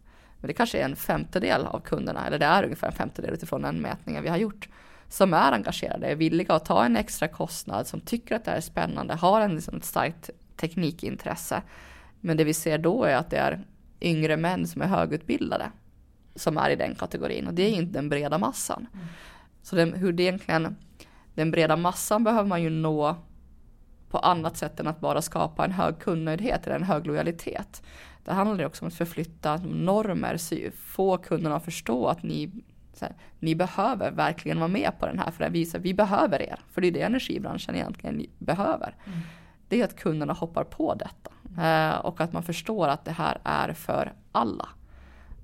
Men 0.44 0.48
det 0.48 0.54
kanske 0.54 0.78
är 0.78 0.84
en 0.84 0.96
femtedel 0.96 1.66
av 1.66 1.80
kunderna, 1.80 2.26
eller 2.26 2.38
det 2.38 2.46
är 2.46 2.64
ungefär 2.64 2.86
en 2.86 2.92
femtedel 2.92 3.34
utifrån 3.34 3.62
den 3.62 3.80
mätningen 3.80 4.22
vi 4.22 4.28
har 4.28 4.36
gjort, 4.36 4.68
som 5.08 5.34
är 5.34 5.52
engagerade, 5.52 6.06
är 6.06 6.14
villiga 6.14 6.54
att 6.54 6.64
ta 6.64 6.84
en 6.84 6.96
extra 6.96 7.28
kostnad, 7.28 7.86
som 7.86 8.00
tycker 8.00 8.36
att 8.36 8.44
det 8.44 8.50
är 8.50 8.60
spännande, 8.60 9.14
har 9.14 9.40
en, 9.40 9.54
liksom, 9.54 9.76
ett 9.76 9.84
starkt 9.84 10.30
teknikintresse. 10.56 11.62
Men 12.20 12.36
det 12.36 12.44
vi 12.44 12.54
ser 12.54 12.78
då 12.78 13.04
är 13.04 13.16
att 13.16 13.30
det 13.30 13.36
är 13.36 13.64
yngre 14.00 14.36
män 14.36 14.66
som 14.66 14.82
är 14.82 14.86
högutbildade 14.86 15.70
som 16.34 16.58
är 16.58 16.70
i 16.70 16.76
den 16.76 16.94
kategorin 16.94 17.46
och 17.46 17.54
det 17.54 17.62
är 17.62 17.70
inte 17.70 17.92
den 17.92 18.08
breda 18.08 18.38
massan. 18.38 18.86
Mm. 18.94 19.06
Så 19.62 19.76
den, 19.76 19.92
hur 19.92 20.12
det 20.12 20.22
egentligen, 20.22 20.76
den 21.34 21.50
breda 21.50 21.76
massan 21.76 22.24
behöver 22.24 22.48
man 22.48 22.62
ju 22.62 22.70
nå 22.70 23.16
på 24.14 24.18
annat 24.18 24.56
sätt 24.56 24.80
än 24.80 24.86
att 24.86 25.00
bara 25.00 25.22
skapa 25.22 25.64
en 25.64 25.72
hög 25.72 25.98
kundnöjdhet 25.98 26.66
eller 26.66 26.76
en 26.76 26.82
hög 26.82 27.06
lojalitet. 27.06 27.82
Det 28.24 28.32
handlar 28.32 28.64
också 28.64 28.84
om 28.84 28.88
att 28.88 28.94
förflytta 28.94 29.56
normer, 29.56 30.70
få 30.70 31.18
kunderna 31.18 31.56
att 31.56 31.64
förstå 31.64 32.06
att 32.06 32.22
ni, 32.22 32.50
här, 33.00 33.12
ni 33.40 33.54
behöver 33.54 34.10
verkligen 34.10 34.58
vara 34.58 34.68
med 34.68 34.92
på 34.98 35.06
den 35.06 35.18
här 35.18 35.30
för 35.30 35.44
att 35.44 35.52
visa 35.52 35.78
vi 35.78 35.94
behöver 35.94 36.42
er. 36.42 36.58
För 36.72 36.80
det 36.80 36.86
är 36.88 36.92
det 36.92 37.00
energibranschen 37.00 37.74
egentligen 37.74 38.26
behöver. 38.38 38.96
Mm. 39.06 39.18
Det 39.68 39.80
är 39.80 39.84
att 39.84 39.96
kunderna 39.96 40.32
hoppar 40.32 40.64
på 40.64 40.94
detta 40.94 41.30
eh, 41.62 41.98
och 41.98 42.20
att 42.20 42.32
man 42.32 42.42
förstår 42.42 42.88
att 42.88 43.04
det 43.04 43.12
här 43.12 43.38
är 43.44 43.72
för 43.72 44.12
alla. 44.32 44.68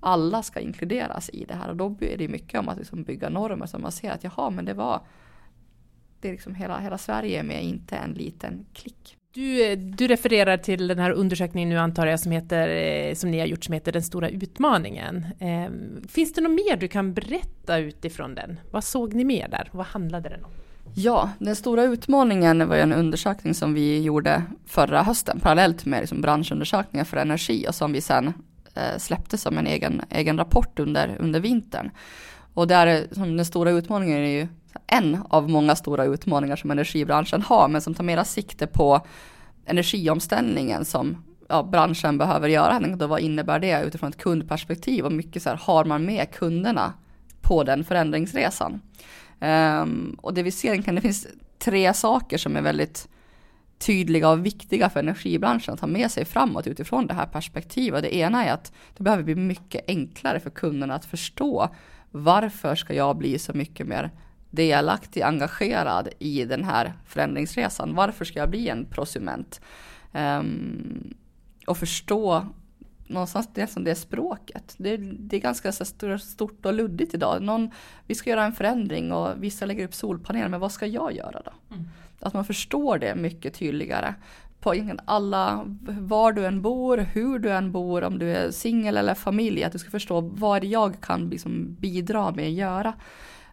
Alla 0.01 0.43
ska 0.43 0.61
inkluderas 0.61 1.31
i 1.33 1.45
det 1.45 1.55
här 1.55 1.69
och 1.69 1.77
då 1.77 1.97
är 2.01 2.19
det 2.19 2.29
mycket 2.29 2.61
om 2.61 2.69
att 2.69 2.79
liksom 2.79 3.03
bygga 3.03 3.29
normer 3.29 3.67
som 3.67 3.83
man 3.83 3.93
ser 3.93 4.11
att 4.11 4.25
jaha 4.25 4.51
men 4.51 4.65
det 4.65 4.75
var 4.75 5.01
det 6.21 6.29
är 6.29 6.33
liksom 6.33 6.55
hela, 6.55 6.79
hela 6.79 6.99
Sverige 6.99 7.43
med, 7.43 7.65
inte 7.65 7.97
en 7.97 8.13
liten 8.13 8.67
klick. 8.73 9.17
Du, 9.33 9.77
du 9.77 10.09
refererar 10.09 10.57
till 10.57 10.89
den 10.89 10.99
här 10.99 11.11
undersökningen 11.11 11.69
nu 11.69 11.79
antar 11.79 12.07
jag 12.07 12.21
som, 12.21 12.33
heter, 12.33 12.69
eh, 12.69 13.15
som 13.15 13.31
ni 13.31 13.39
har 13.39 13.47
gjort 13.47 13.65
som 13.65 13.75
heter 13.75 13.93
Den 13.93 14.03
stora 14.03 14.29
utmaningen. 14.29 15.27
Eh, 15.39 15.71
finns 16.09 16.33
det 16.33 16.41
något 16.41 16.67
mer 16.67 16.77
du 16.77 16.89
kan 16.89 17.15
berätta 17.15 17.79
utifrån 17.79 18.35
den? 18.35 18.61
Vad 18.71 18.85
såg 18.85 19.15
ni 19.15 19.25
mer 19.25 19.49
där? 19.49 19.69
Vad 19.73 19.87
handlade 19.87 20.29
den 20.29 20.45
om? 20.45 20.51
Ja, 20.95 21.31
den 21.39 21.57
stora 21.57 21.85
utmaningen 21.85 22.69
var 22.69 22.77
en 22.77 22.93
undersökning 22.93 23.55
som 23.55 23.75
vi 23.75 24.03
gjorde 24.03 24.43
förra 24.67 25.03
hösten 25.03 25.41
parallellt 25.41 25.85
med 25.85 26.01
liksom 26.01 26.21
branschundersökningar 26.21 27.05
för 27.05 27.17
energi 27.17 27.67
och 27.69 27.75
som 27.75 27.93
vi 27.93 28.01
sen 28.01 28.33
eh, 28.75 28.99
släppte 28.99 29.39
som 29.39 29.59
en 29.59 29.67
egen, 29.67 30.03
egen 30.11 30.39
rapport 30.39 30.79
under, 30.79 31.17
under 31.19 31.41
vintern. 31.41 31.91
Och 32.55 32.69
där, 32.69 33.07
som 33.13 33.37
den 33.37 33.47
stora 33.47 33.71
utmaningen 33.71 34.19
är 34.19 34.41
ju 34.41 34.49
en 34.87 35.23
av 35.29 35.51
många 35.51 35.77
stora 35.77 36.05
utmaningar 36.05 36.57
som 36.57 36.71
energibranschen 36.71 37.43
har, 37.43 37.69
men 37.69 37.81
som 37.81 37.95
tar 37.95 38.05
mera 38.05 38.25
sikte 38.25 38.67
på 38.67 39.01
energiomställningen 39.67 40.85
som 40.85 41.25
ja, 41.49 41.63
branschen 41.63 42.19
behöver 42.19 42.49
göra. 42.49 42.81
Då 42.81 43.07
vad 43.07 43.21
innebär 43.21 43.59
det 43.59 43.83
utifrån 43.83 44.09
ett 44.09 44.23
kundperspektiv 44.23 45.05
och 45.05 45.13
mycket 45.13 45.43
så 45.43 45.49
här, 45.49 45.57
har 45.57 45.85
man 45.85 46.05
med 46.05 46.31
kunderna 46.31 46.93
på 47.41 47.65
den 47.65 47.85
förändringsresan? 47.85 48.81
Um, 49.41 50.17
och 50.23 50.35
det 50.35 50.43
vi 50.43 50.51
ser 50.51 50.93
det 50.93 51.01
finns 51.01 51.27
tre 51.59 51.95
saker 51.95 52.39
som 52.39 52.57
är 52.57 52.63
väldigt 52.63 53.09
tydliga 53.79 54.31
och 54.31 54.47
viktiga 54.47 54.91
för 54.91 55.01
energibranschen 55.01 55.75
att 55.75 55.81
ha 55.81 55.89
med 55.89 56.11
sig 56.11 56.25
framåt 56.25 56.67
utifrån 56.67 57.07
det 57.07 57.15
här 57.15 57.27
perspektivet. 57.27 58.03
Det 58.03 58.17
ena 58.17 58.45
är 58.45 58.53
att 58.53 58.73
det 58.97 59.03
behöver 59.03 59.23
bli 59.23 59.35
mycket 59.35 59.85
enklare 59.89 60.41
för 60.41 60.51
kunderna 60.51 60.95
att 60.95 61.05
förstå 61.05 61.69
varför 62.11 62.75
ska 62.75 62.95
jag 62.95 63.17
bli 63.17 63.39
så 63.39 63.53
mycket 63.53 63.87
mer 63.87 64.11
delaktig, 64.51 65.23
engagerad 65.23 66.09
i 66.19 66.45
den 66.45 66.65
här 66.65 66.93
förändringsresan. 67.07 67.95
Varför 67.95 68.25
ska 68.25 68.39
jag 68.39 68.51
bli 68.51 68.69
en 68.69 68.85
prosument? 68.85 69.61
Um, 70.13 71.15
och 71.67 71.79
förstå 71.79 72.47
någonstans 73.07 73.49
det 73.55 73.67
som 73.67 73.85
det 73.85 73.95
språket. 73.95 74.75
Det, 74.77 74.97
det 74.97 75.37
är 75.37 75.41
ganska 75.41 75.73
stort 76.19 76.67
och 76.67 76.75
luddigt 76.75 77.15
idag. 77.15 77.43
Någon, 77.43 77.71
vi 78.07 78.15
ska 78.15 78.31
göra 78.31 78.45
en 78.45 78.53
förändring 78.53 79.13
och 79.13 79.43
vissa 79.43 79.67
lägger 79.67 79.85
upp 79.85 79.95
solpaneler, 79.95 80.49
men 80.49 80.61
vad 80.61 80.73
ska 80.73 80.87
jag 80.87 81.13
göra 81.13 81.43
då? 81.45 81.75
Mm. 81.75 81.89
Att 82.21 82.35
man 82.35 82.45
förstår 82.45 82.99
det 82.99 83.15
mycket 83.15 83.55
tydligare. 83.55 84.15
På 84.61 84.75
alla, 85.05 85.65
var 86.01 86.33
du 86.33 86.47
än 86.47 86.63
bor, 86.63 86.99
hur 86.99 87.39
du 87.39 87.51
än 87.51 87.73
bor, 87.73 88.05
om 88.05 88.19
du 88.19 88.37
är 88.37 88.51
singel 88.51 88.97
eller 88.97 89.15
familj, 89.15 89.65
att 89.65 89.73
du 89.73 89.79
ska 89.79 89.91
förstå 89.91 90.21
vad 90.21 90.65
jag 90.65 91.01
kan 91.01 91.29
liksom 91.29 91.77
bidra 91.81 92.31
med 92.31 92.47
att 92.47 92.53
göra. 92.53 92.95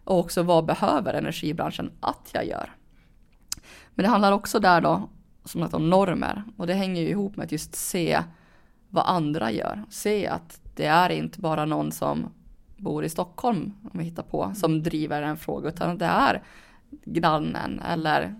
Och 0.08 0.18
också 0.18 0.42
vad 0.42 0.64
behöver 0.64 1.14
energibranschen 1.14 1.90
att 2.00 2.30
jag 2.32 2.46
gör? 2.46 2.72
Men 3.94 4.02
det 4.02 4.08
handlar 4.08 4.32
också 4.32 4.60
där 4.60 4.80
då 4.80 5.08
som 5.44 5.62
att 5.62 5.74
om 5.74 5.90
normer 5.90 6.42
och 6.56 6.66
det 6.66 6.74
hänger 6.74 7.02
ju 7.02 7.08
ihop 7.08 7.36
med 7.36 7.44
att 7.44 7.52
just 7.52 7.74
se 7.74 8.22
vad 8.88 9.06
andra 9.06 9.50
gör. 9.50 9.84
Se 9.90 10.26
att 10.26 10.60
det 10.76 10.86
är 10.86 11.10
inte 11.10 11.40
bara 11.40 11.64
någon 11.64 11.92
som 11.92 12.26
bor 12.76 13.04
i 13.04 13.08
Stockholm, 13.08 13.74
om 13.82 13.98
vi 13.98 14.04
hittar 14.04 14.22
på, 14.22 14.52
som 14.54 14.82
driver 14.82 15.22
en 15.22 15.36
fråga, 15.36 15.68
utan 15.68 15.98
det 15.98 16.06
är 16.06 16.42
grannen 17.04 17.80
eller 17.80 18.34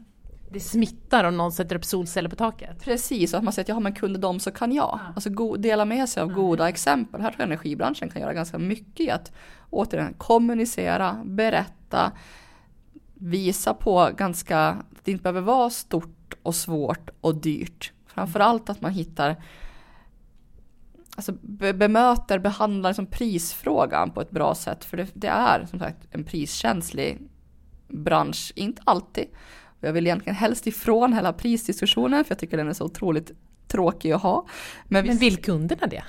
det 0.51 0.61
smittar 0.61 1.25
om 1.25 1.37
någon 1.37 1.53
sätter 1.53 1.77
upp 1.77 1.85
solceller 1.85 2.29
på 2.29 2.37
taket. 2.37 2.85
Precis, 2.85 3.33
och 3.33 3.39
att 3.39 3.45
man 3.45 3.53
säger 3.53 3.65
att 3.65 3.69
ja, 3.69 3.81
men 3.81 3.95
kunde 3.95 4.19
de 4.19 4.41
så 4.41 4.51
kan 4.51 4.73
jag. 4.73 5.01
Ja. 5.03 5.13
Alltså 5.15 5.57
dela 5.57 5.85
med 5.85 6.09
sig 6.09 6.23
av 6.23 6.33
goda 6.33 6.69
exempel. 6.69 7.21
Här 7.21 7.31
tror 7.31 7.41
jag 7.41 7.47
energibranschen 7.47 8.09
kan 8.11 8.23
göra 8.23 8.35
ganska 8.35 8.59
mycket 8.59 9.01
i 9.01 9.11
att 9.11 9.33
återigen 9.71 10.15
kommunicera, 10.15 11.23
berätta, 11.25 12.13
visa 13.15 13.75
på 13.75 14.11
ganska, 14.17 14.59
att 14.69 15.05
det 15.05 15.11
inte 15.11 15.23
behöver 15.23 15.41
vara 15.41 15.71
stort 15.71 16.35
och 16.43 16.55
svårt 16.55 17.11
och 17.21 17.35
dyrt. 17.35 17.93
Framförallt 18.07 18.71
att 18.71 18.81
man 18.81 18.93
hittar 18.93 19.37
alltså 21.17 21.33
bemöter, 21.73 22.39
behandlar 22.39 22.91
liksom 22.91 23.07
prisfrågan 23.07 24.11
på 24.11 24.21
ett 24.21 24.31
bra 24.31 24.55
sätt. 24.55 24.85
För 24.85 24.97
det, 24.97 25.09
det, 25.15 25.27
är 25.27 25.67
som 25.67 25.79
sagt 25.79 26.07
en 26.11 26.25
priskänslig 26.25 27.19
bransch, 27.89 28.53
inte 28.57 28.83
alltid. 28.85 29.27
Jag 29.81 29.93
vill 29.93 30.07
egentligen 30.07 30.37
helst 30.37 30.67
ifrån 30.67 31.13
hela 31.13 31.33
prisdiskussionen 31.33 32.25
för 32.25 32.33
jag 32.33 32.39
tycker 32.39 32.57
den 32.57 32.69
är 32.69 32.73
så 32.73 32.85
otroligt 32.85 33.33
tråkig 33.69 34.13
att 34.13 34.23
ha. 34.23 34.47
Men, 34.85 35.03
vi, 35.03 35.09
Men 35.09 35.19
vill 35.19 35.37
kunderna 35.37 35.87
det? 35.87 36.05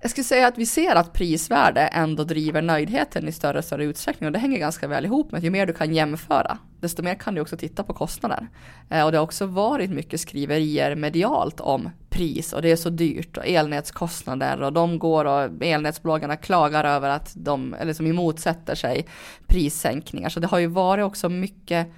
Jag 0.00 0.10
skulle 0.10 0.24
säga 0.24 0.46
att 0.46 0.58
vi 0.58 0.66
ser 0.66 0.94
att 0.94 1.12
prisvärde 1.12 1.80
ändå 1.80 2.24
driver 2.24 2.62
nöjdheten 2.62 3.28
i 3.28 3.32
större 3.32 3.58
och 3.58 3.64
större 3.64 3.84
utsträckning 3.84 4.26
och 4.26 4.32
det 4.32 4.38
hänger 4.38 4.58
ganska 4.58 4.88
väl 4.88 5.04
ihop 5.04 5.32
med 5.32 5.38
att 5.38 5.44
ju 5.44 5.50
mer 5.50 5.66
du 5.66 5.72
kan 5.72 5.94
jämföra, 5.94 6.58
desto 6.80 7.02
mer 7.02 7.14
kan 7.14 7.34
du 7.34 7.40
också 7.40 7.56
titta 7.56 7.82
på 7.82 7.94
kostnader. 7.94 8.48
Eh, 8.90 9.04
och 9.04 9.12
det 9.12 9.18
har 9.18 9.24
också 9.24 9.46
varit 9.46 9.90
mycket 9.90 10.20
skriverier 10.20 10.94
medialt 10.94 11.60
om 11.60 11.90
pris 12.08 12.52
och 12.52 12.62
det 12.62 12.70
är 12.70 12.76
så 12.76 12.90
dyrt 12.90 13.36
och 13.36 13.46
elnätskostnader 13.46 14.62
och 14.62 14.72
de 14.72 14.98
går 14.98 15.24
och 15.24 15.64
elnätsbolagen 15.64 16.36
klagar 16.36 16.84
över 16.84 17.10
att 17.10 17.32
de, 17.36 17.74
eller 17.74 17.92
som 17.92 18.06
emotsätter 18.06 18.74
sig 18.74 19.06
prissänkningar. 19.46 20.28
Så 20.28 20.40
det 20.40 20.46
har 20.46 20.58
ju 20.58 20.66
varit 20.66 21.04
också 21.04 21.28
mycket 21.28 21.88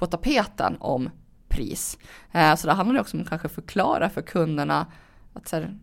på 0.00 0.06
tapeten 0.06 0.76
om 0.80 1.10
pris. 1.48 1.98
Eh, 2.32 2.54
så 2.54 2.66
det 2.66 2.72
handlar 2.72 3.00
också 3.00 3.16
om 3.16 3.22
att 3.22 3.28
kanske 3.28 3.48
förklara 3.48 4.10
för 4.10 4.22
kunderna 4.22 4.86
att 5.32 5.52
här, 5.52 5.78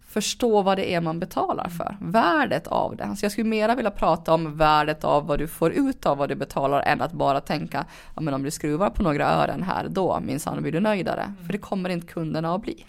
förstå 0.00 0.62
vad 0.62 0.78
det 0.78 0.94
är 0.94 1.00
man 1.00 1.20
betalar 1.20 1.68
för. 1.68 1.96
Värdet 2.00 2.66
av 2.66 2.96
det. 2.96 3.16
Så 3.16 3.24
jag 3.24 3.32
skulle 3.32 3.48
mera 3.48 3.74
vilja 3.74 3.90
prata 3.90 4.34
om 4.34 4.56
värdet 4.56 5.04
av 5.04 5.26
vad 5.26 5.38
du 5.38 5.48
får 5.48 5.72
ut 5.72 6.06
av 6.06 6.18
vad 6.18 6.28
du 6.28 6.34
betalar 6.34 6.82
än 6.82 7.02
att 7.02 7.12
bara 7.12 7.40
tänka, 7.40 7.86
ja 8.14 8.20
men 8.20 8.34
om 8.34 8.42
du 8.42 8.50
skruvar 8.50 8.90
på 8.90 9.02
några 9.02 9.26
ören 9.26 9.62
här, 9.62 9.88
då 9.88 10.20
minsann 10.20 10.62
blir 10.62 10.72
du 10.72 10.80
nöjdare. 10.80 11.32
För 11.46 11.52
det 11.52 11.58
kommer 11.58 11.88
inte 11.88 12.06
kunderna 12.06 12.54
att 12.54 12.62
bli. 12.62 12.84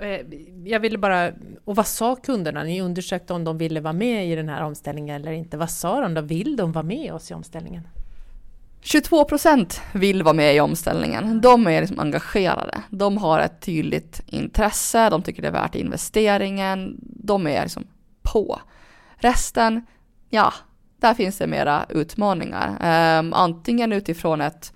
Eh, 0.00 0.20
jag 0.64 0.80
ville 0.80 0.98
bara, 0.98 1.32
och 1.64 1.76
vad 1.76 1.86
sa 1.86 2.16
kunderna? 2.16 2.62
Ni 2.62 2.82
undersökte 2.82 3.32
om 3.32 3.44
de 3.44 3.58
ville 3.58 3.80
vara 3.80 3.92
med 3.92 4.32
i 4.32 4.34
den 4.34 4.48
här 4.48 4.62
omställningen 4.62 5.16
eller 5.16 5.32
inte. 5.32 5.56
Vad 5.56 5.70
sa 5.70 6.00
de 6.00 6.14
då? 6.14 6.20
Vill 6.20 6.56
de 6.56 6.72
vara 6.72 6.84
med 6.84 7.12
oss 7.12 7.30
i 7.30 7.34
omställningen? 7.34 7.88
22 8.86 9.24
procent 9.24 9.80
vill 9.92 10.22
vara 10.22 10.34
med 10.34 10.56
i 10.56 10.60
omställningen. 10.60 11.40
De 11.40 11.66
är 11.66 11.80
liksom 11.80 11.98
engagerade. 11.98 12.82
De 12.90 13.16
har 13.16 13.40
ett 13.40 13.60
tydligt 13.60 14.22
intresse, 14.26 15.10
de 15.10 15.22
tycker 15.22 15.42
det 15.42 15.48
är 15.48 15.52
värt 15.52 15.74
investeringen. 15.74 16.96
De 17.00 17.46
är 17.46 17.62
liksom 17.62 17.86
på. 18.22 18.60
Resten, 19.16 19.86
ja, 20.30 20.52
där 21.00 21.14
finns 21.14 21.38
det 21.38 21.46
mera 21.46 21.86
utmaningar. 21.88 22.68
Um, 23.18 23.32
antingen 23.32 23.92
utifrån 23.92 24.40
ett, 24.40 24.72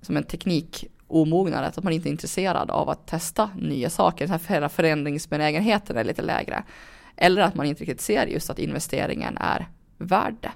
som 0.00 0.16
en 0.16 0.24
teknikomognad, 0.24 1.64
att 1.64 1.84
man 1.84 1.92
inte 1.92 2.08
är 2.08 2.10
intresserad 2.10 2.70
av 2.70 2.90
att 2.90 3.06
testa 3.06 3.50
nya 3.56 3.90
saker. 3.90 4.26
Den 4.26 4.40
här 4.48 4.68
förändringsbenägenheten 4.68 5.96
är 5.96 6.04
lite 6.04 6.22
lägre. 6.22 6.64
Eller 7.16 7.42
att 7.42 7.54
man 7.54 7.66
inte 7.66 7.82
riktigt 7.82 8.00
ser 8.00 8.26
just 8.26 8.50
att 8.50 8.58
investeringen 8.58 9.36
är 9.36 9.68
värd 9.98 10.34
det. 10.40 10.52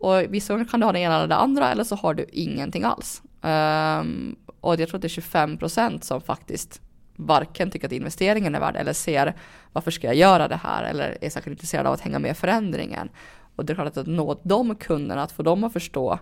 Och 0.00 0.22
vissa 0.28 0.52
gånger 0.52 0.64
kan 0.64 0.80
du 0.80 0.86
ha 0.86 0.92
det 0.92 0.98
ena 0.98 1.16
eller 1.16 1.28
det 1.28 1.36
andra 1.36 1.72
eller 1.72 1.84
så 1.84 1.96
har 1.96 2.14
du 2.14 2.26
ingenting 2.32 2.84
alls. 2.84 3.22
Um, 3.42 4.36
och 4.60 4.80
jag 4.80 4.88
tror 4.88 4.98
att 4.98 5.02
det 5.02 5.06
är 5.06 5.08
25 5.08 5.56
procent 5.56 6.04
som 6.04 6.20
faktiskt 6.20 6.80
varken 7.16 7.70
tycker 7.70 7.86
att 7.86 7.92
investeringen 7.92 8.54
är 8.54 8.60
värd 8.60 8.76
eller 8.76 8.92
ser 8.92 9.34
varför 9.72 9.90
ska 9.90 10.06
jag 10.06 10.16
göra 10.16 10.48
det 10.48 10.56
här 10.56 10.82
eller 10.82 11.18
är 11.20 11.30
särskilt 11.30 11.54
intresserad 11.54 11.86
av 11.86 11.92
att 11.92 12.00
hänga 12.00 12.18
med 12.18 12.30
i 12.30 12.34
förändringen. 12.34 13.08
Och 13.56 13.64
det 13.64 13.72
är 13.72 13.74
klart 13.74 13.96
att 13.96 14.06
nå 14.06 14.40
de 14.42 14.74
kunderna, 14.74 15.22
att 15.22 15.32
få 15.32 15.42
dem 15.42 15.64
att 15.64 15.72
förstå 15.72 16.18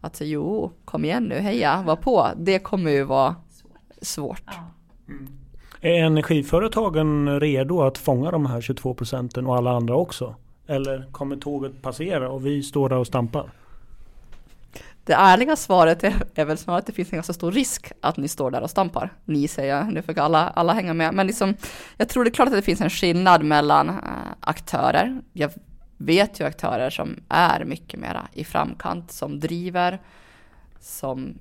att 0.00 0.20
jo, 0.20 0.72
kom 0.84 1.04
igen 1.04 1.24
nu, 1.24 1.34
heja, 1.34 1.82
var 1.86 1.96
på, 1.96 2.28
det 2.36 2.58
kommer 2.58 2.90
ju 2.90 3.02
vara 3.02 3.36
svårt. 4.02 4.44
Mm. 5.08 5.28
Är 5.80 6.04
energiföretagen 6.04 7.40
redo 7.40 7.82
att 7.82 7.98
fånga 7.98 8.30
de 8.30 8.46
här 8.46 8.60
22 8.60 8.94
procenten 8.94 9.46
och 9.46 9.56
alla 9.56 9.70
andra 9.70 9.96
också? 9.96 10.34
Eller 10.72 11.06
kommer 11.12 11.36
tåget 11.36 11.82
passera 11.82 12.30
och 12.30 12.46
vi 12.46 12.62
står 12.62 12.88
där 12.88 12.96
och 12.96 13.06
stampar? 13.06 13.50
Det 15.04 15.12
ärliga 15.12 15.56
svaret 15.56 16.04
är, 16.04 16.14
är 16.34 16.44
väl 16.44 16.58
snarare 16.58 16.78
att 16.78 16.86
det 16.86 16.92
finns 16.92 17.12
en 17.12 17.16
ganska 17.16 17.32
stor 17.32 17.52
risk 17.52 17.92
att 18.00 18.16
ni 18.16 18.28
står 18.28 18.50
där 18.50 18.60
och 18.60 18.70
stampar. 18.70 19.12
Ni 19.24 19.48
säger 19.48 19.76
jag, 19.76 19.92
nu 19.92 20.02
fick 20.02 20.18
alla, 20.18 20.48
alla 20.48 20.72
hänga 20.72 20.94
med. 20.94 21.14
Men 21.14 21.26
liksom, 21.26 21.54
jag 21.96 22.08
tror 22.08 22.24
det 22.24 22.30
är 22.30 22.34
klart 22.34 22.48
att 22.48 22.54
det 22.54 22.62
finns 22.62 22.80
en 22.80 22.90
skillnad 22.90 23.44
mellan 23.44 23.88
äh, 23.88 23.94
aktörer. 24.40 25.20
Jag 25.32 25.50
vet 25.96 26.40
ju 26.40 26.44
aktörer 26.44 26.90
som 26.90 27.16
är 27.28 27.64
mycket 27.64 28.00
mera 28.00 28.28
i 28.32 28.44
framkant, 28.44 29.12
som 29.12 29.40
driver, 29.40 30.00
som 30.80 31.34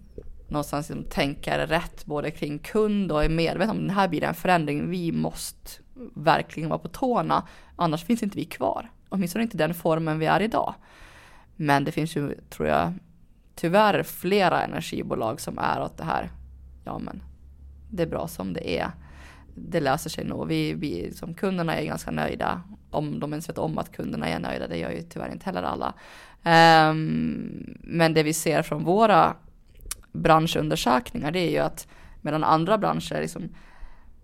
någonstans 0.48 0.90
liksom 0.90 1.06
tänker 1.10 1.68
rätt 1.68 2.06
både 2.06 2.32
kring 2.32 2.60
kund 2.60 3.12
och 3.12 3.24
är 3.24 3.30
medveten 3.30 3.70
om 3.70 3.88
den 3.88 3.90
här 3.96 4.08
blir 4.08 4.24
en 4.24 4.34
förändring. 4.34 4.90
Vi 4.90 5.12
måste 5.12 5.72
verkligen 6.16 6.70
vara 6.70 6.80
på 6.80 6.88
tårna, 6.88 7.48
annars 7.76 8.06
finns 8.06 8.24
inte 8.24 8.38
vi 8.38 8.46
kvar. 8.46 8.90
Åtminstone 9.12 9.44
inte 9.44 9.58
den 9.58 9.74
formen 9.74 10.20
vi 10.20 10.26
är 10.26 10.42
idag. 10.42 10.74
Men 11.56 11.84
det 11.84 11.92
finns 11.92 12.16
ju, 12.16 12.36
tror 12.50 12.68
jag, 12.68 12.94
tyvärr 13.56 14.04
flera 14.04 14.64
energibolag 14.64 15.42
som 15.42 15.58
är 15.58 15.82
åt 15.82 15.98
det 15.98 16.04
här. 16.04 16.32
Ja, 16.86 17.00
men 17.00 17.24
det 17.90 18.04
är 18.04 18.08
bra 18.08 18.28
som 18.28 18.54
det 18.54 18.80
är. 18.80 18.92
Det 19.56 19.80
löser 19.80 20.10
sig 20.10 20.26
nog. 20.26 20.48
Vi, 20.48 20.74
vi 20.74 21.14
som 21.14 21.34
kunderna 21.34 21.76
är 21.76 21.86
ganska 21.86 22.12
nöjda. 22.12 22.62
Om 22.92 23.20
de 23.20 23.34
ens 23.34 23.50
vet 23.50 23.58
om 23.58 23.78
att 23.78 23.92
kunderna 23.92 24.28
är 24.28 24.40
nöjda, 24.40 24.68
det 24.68 24.78
gör 24.78 24.92
ju 24.92 25.02
tyvärr 25.02 25.32
inte 25.32 25.46
heller 25.46 25.64
alla. 25.64 25.94
Um, 26.90 27.78
men 27.80 28.14
det 28.14 28.24
vi 28.24 28.34
ser 28.34 28.62
från 28.62 28.84
våra 28.84 29.36
branschundersökningar 30.12 31.32
det 31.32 31.40
är 31.40 31.52
ju 31.52 31.58
att 31.58 31.88
medan 32.22 32.44
andra 32.44 32.78
branscher 32.78 33.22
liksom 33.22 33.50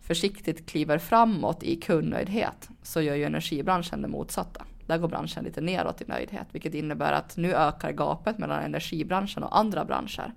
försiktigt 0.01 0.69
kliver 0.69 0.97
framåt 0.97 1.63
i 1.63 1.75
kundnöjdhet 1.75 2.69
så 2.83 3.01
gör 3.01 3.15
ju 3.15 3.23
energibranschen 3.23 4.01
det 4.01 4.07
motsatta. 4.07 4.65
Där 4.87 4.97
går 4.97 5.07
branschen 5.07 5.43
lite 5.43 5.61
neråt 5.61 6.01
i 6.01 6.05
nöjdhet, 6.07 6.47
vilket 6.51 6.73
innebär 6.73 7.11
att 7.11 7.37
nu 7.37 7.53
ökar 7.53 7.91
gapet 7.91 8.37
mellan 8.37 8.63
energibranschen 8.63 9.43
och 9.43 9.57
andra 9.57 9.85
branscher. 9.85 10.33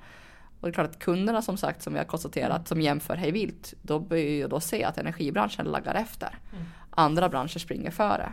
Och 0.61 0.67
det 0.67 0.71
är 0.71 0.73
klart 0.73 0.91
att 0.91 0.99
kunderna 0.99 1.43
som 1.43 1.57
sagt, 1.57 1.83
som 1.83 1.93
vi 1.93 1.99
har 1.99 2.07
konstaterat, 2.07 2.69
som 2.69 2.81
jämför 2.81 3.17
hej 3.17 3.31
vilt, 3.31 3.75
då 3.83 3.99
börjar 3.99 4.25
ju 4.25 4.49
då 4.49 4.61
se 4.61 4.85
att 4.85 4.99
energibranschen 4.99 5.67
laggar 5.67 5.95
efter. 5.95 6.39
Mm. 6.53 6.65
Andra 6.91 7.29
branscher 7.29 7.59
springer 7.59 7.91
före. 7.91 8.33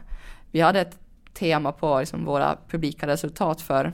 Vi 0.51 0.61
hade 0.61 0.81
ett 0.81 0.99
tema 1.33 1.71
på 1.71 1.99
liksom 1.99 2.25
våra 2.25 2.57
publika 2.67 3.07
resultat 3.07 3.61
för 3.61 3.93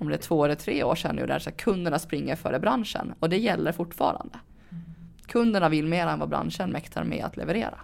om 0.00 0.08
det 0.08 0.14
är 0.14 0.18
två 0.18 0.44
eller 0.44 0.54
tre 0.54 0.84
år 0.84 0.94
sedan 0.94 1.16
nu, 1.16 1.26
där 1.26 1.38
så 1.38 1.50
kunderna 1.50 1.98
springer 1.98 2.36
före 2.36 2.58
branschen. 2.58 3.14
Och 3.20 3.28
det 3.28 3.38
gäller 3.38 3.72
fortfarande. 3.72 4.38
Mm. 4.70 4.84
Kunderna 5.26 5.68
vill 5.68 5.86
mer 5.86 6.06
än 6.06 6.18
vad 6.18 6.28
branschen 6.28 6.70
mäktar 6.70 7.04
med 7.04 7.24
att 7.24 7.36
leverera. 7.36 7.80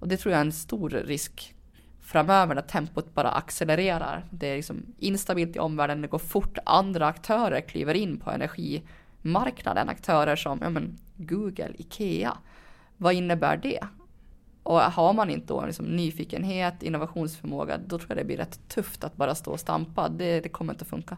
Och 0.00 0.08
det 0.08 0.16
tror 0.16 0.32
jag 0.32 0.40
är 0.40 0.44
en 0.44 0.52
stor 0.52 0.90
risk 0.90 1.54
framöver 2.08 2.54
när 2.54 2.62
tempot 2.62 3.14
bara 3.14 3.30
accelererar. 3.30 4.24
Det 4.30 4.46
är 4.46 4.56
liksom 4.56 4.82
instabilt 4.98 5.56
i 5.56 5.58
omvärlden, 5.58 6.02
det 6.02 6.08
går 6.08 6.18
fort. 6.18 6.58
Andra 6.64 7.06
aktörer 7.06 7.60
kliver 7.60 7.94
in 7.94 8.20
på 8.20 8.30
energimarknaden. 8.30 9.88
Aktörer 9.88 10.36
som 10.36 10.58
ja, 10.62 10.70
men 10.70 10.98
Google, 11.16 11.72
Ikea. 11.78 12.36
Vad 12.96 13.14
innebär 13.14 13.56
det? 13.56 13.80
Och 14.62 14.80
har 14.80 15.12
man 15.12 15.30
inte 15.30 15.46
då 15.46 15.66
liksom 15.66 15.86
nyfikenhet, 15.86 16.82
innovationsförmåga, 16.82 17.78
då 17.78 17.98
tror 17.98 18.10
jag 18.10 18.18
det 18.18 18.24
blir 18.24 18.36
rätt 18.36 18.68
tufft 18.68 19.04
att 19.04 19.16
bara 19.16 19.34
stå 19.34 19.50
och 19.50 19.60
stampa. 19.60 20.08
Det, 20.08 20.40
det 20.40 20.48
kommer 20.48 20.72
inte 20.72 20.82
att 20.82 20.88
funka. 20.88 21.16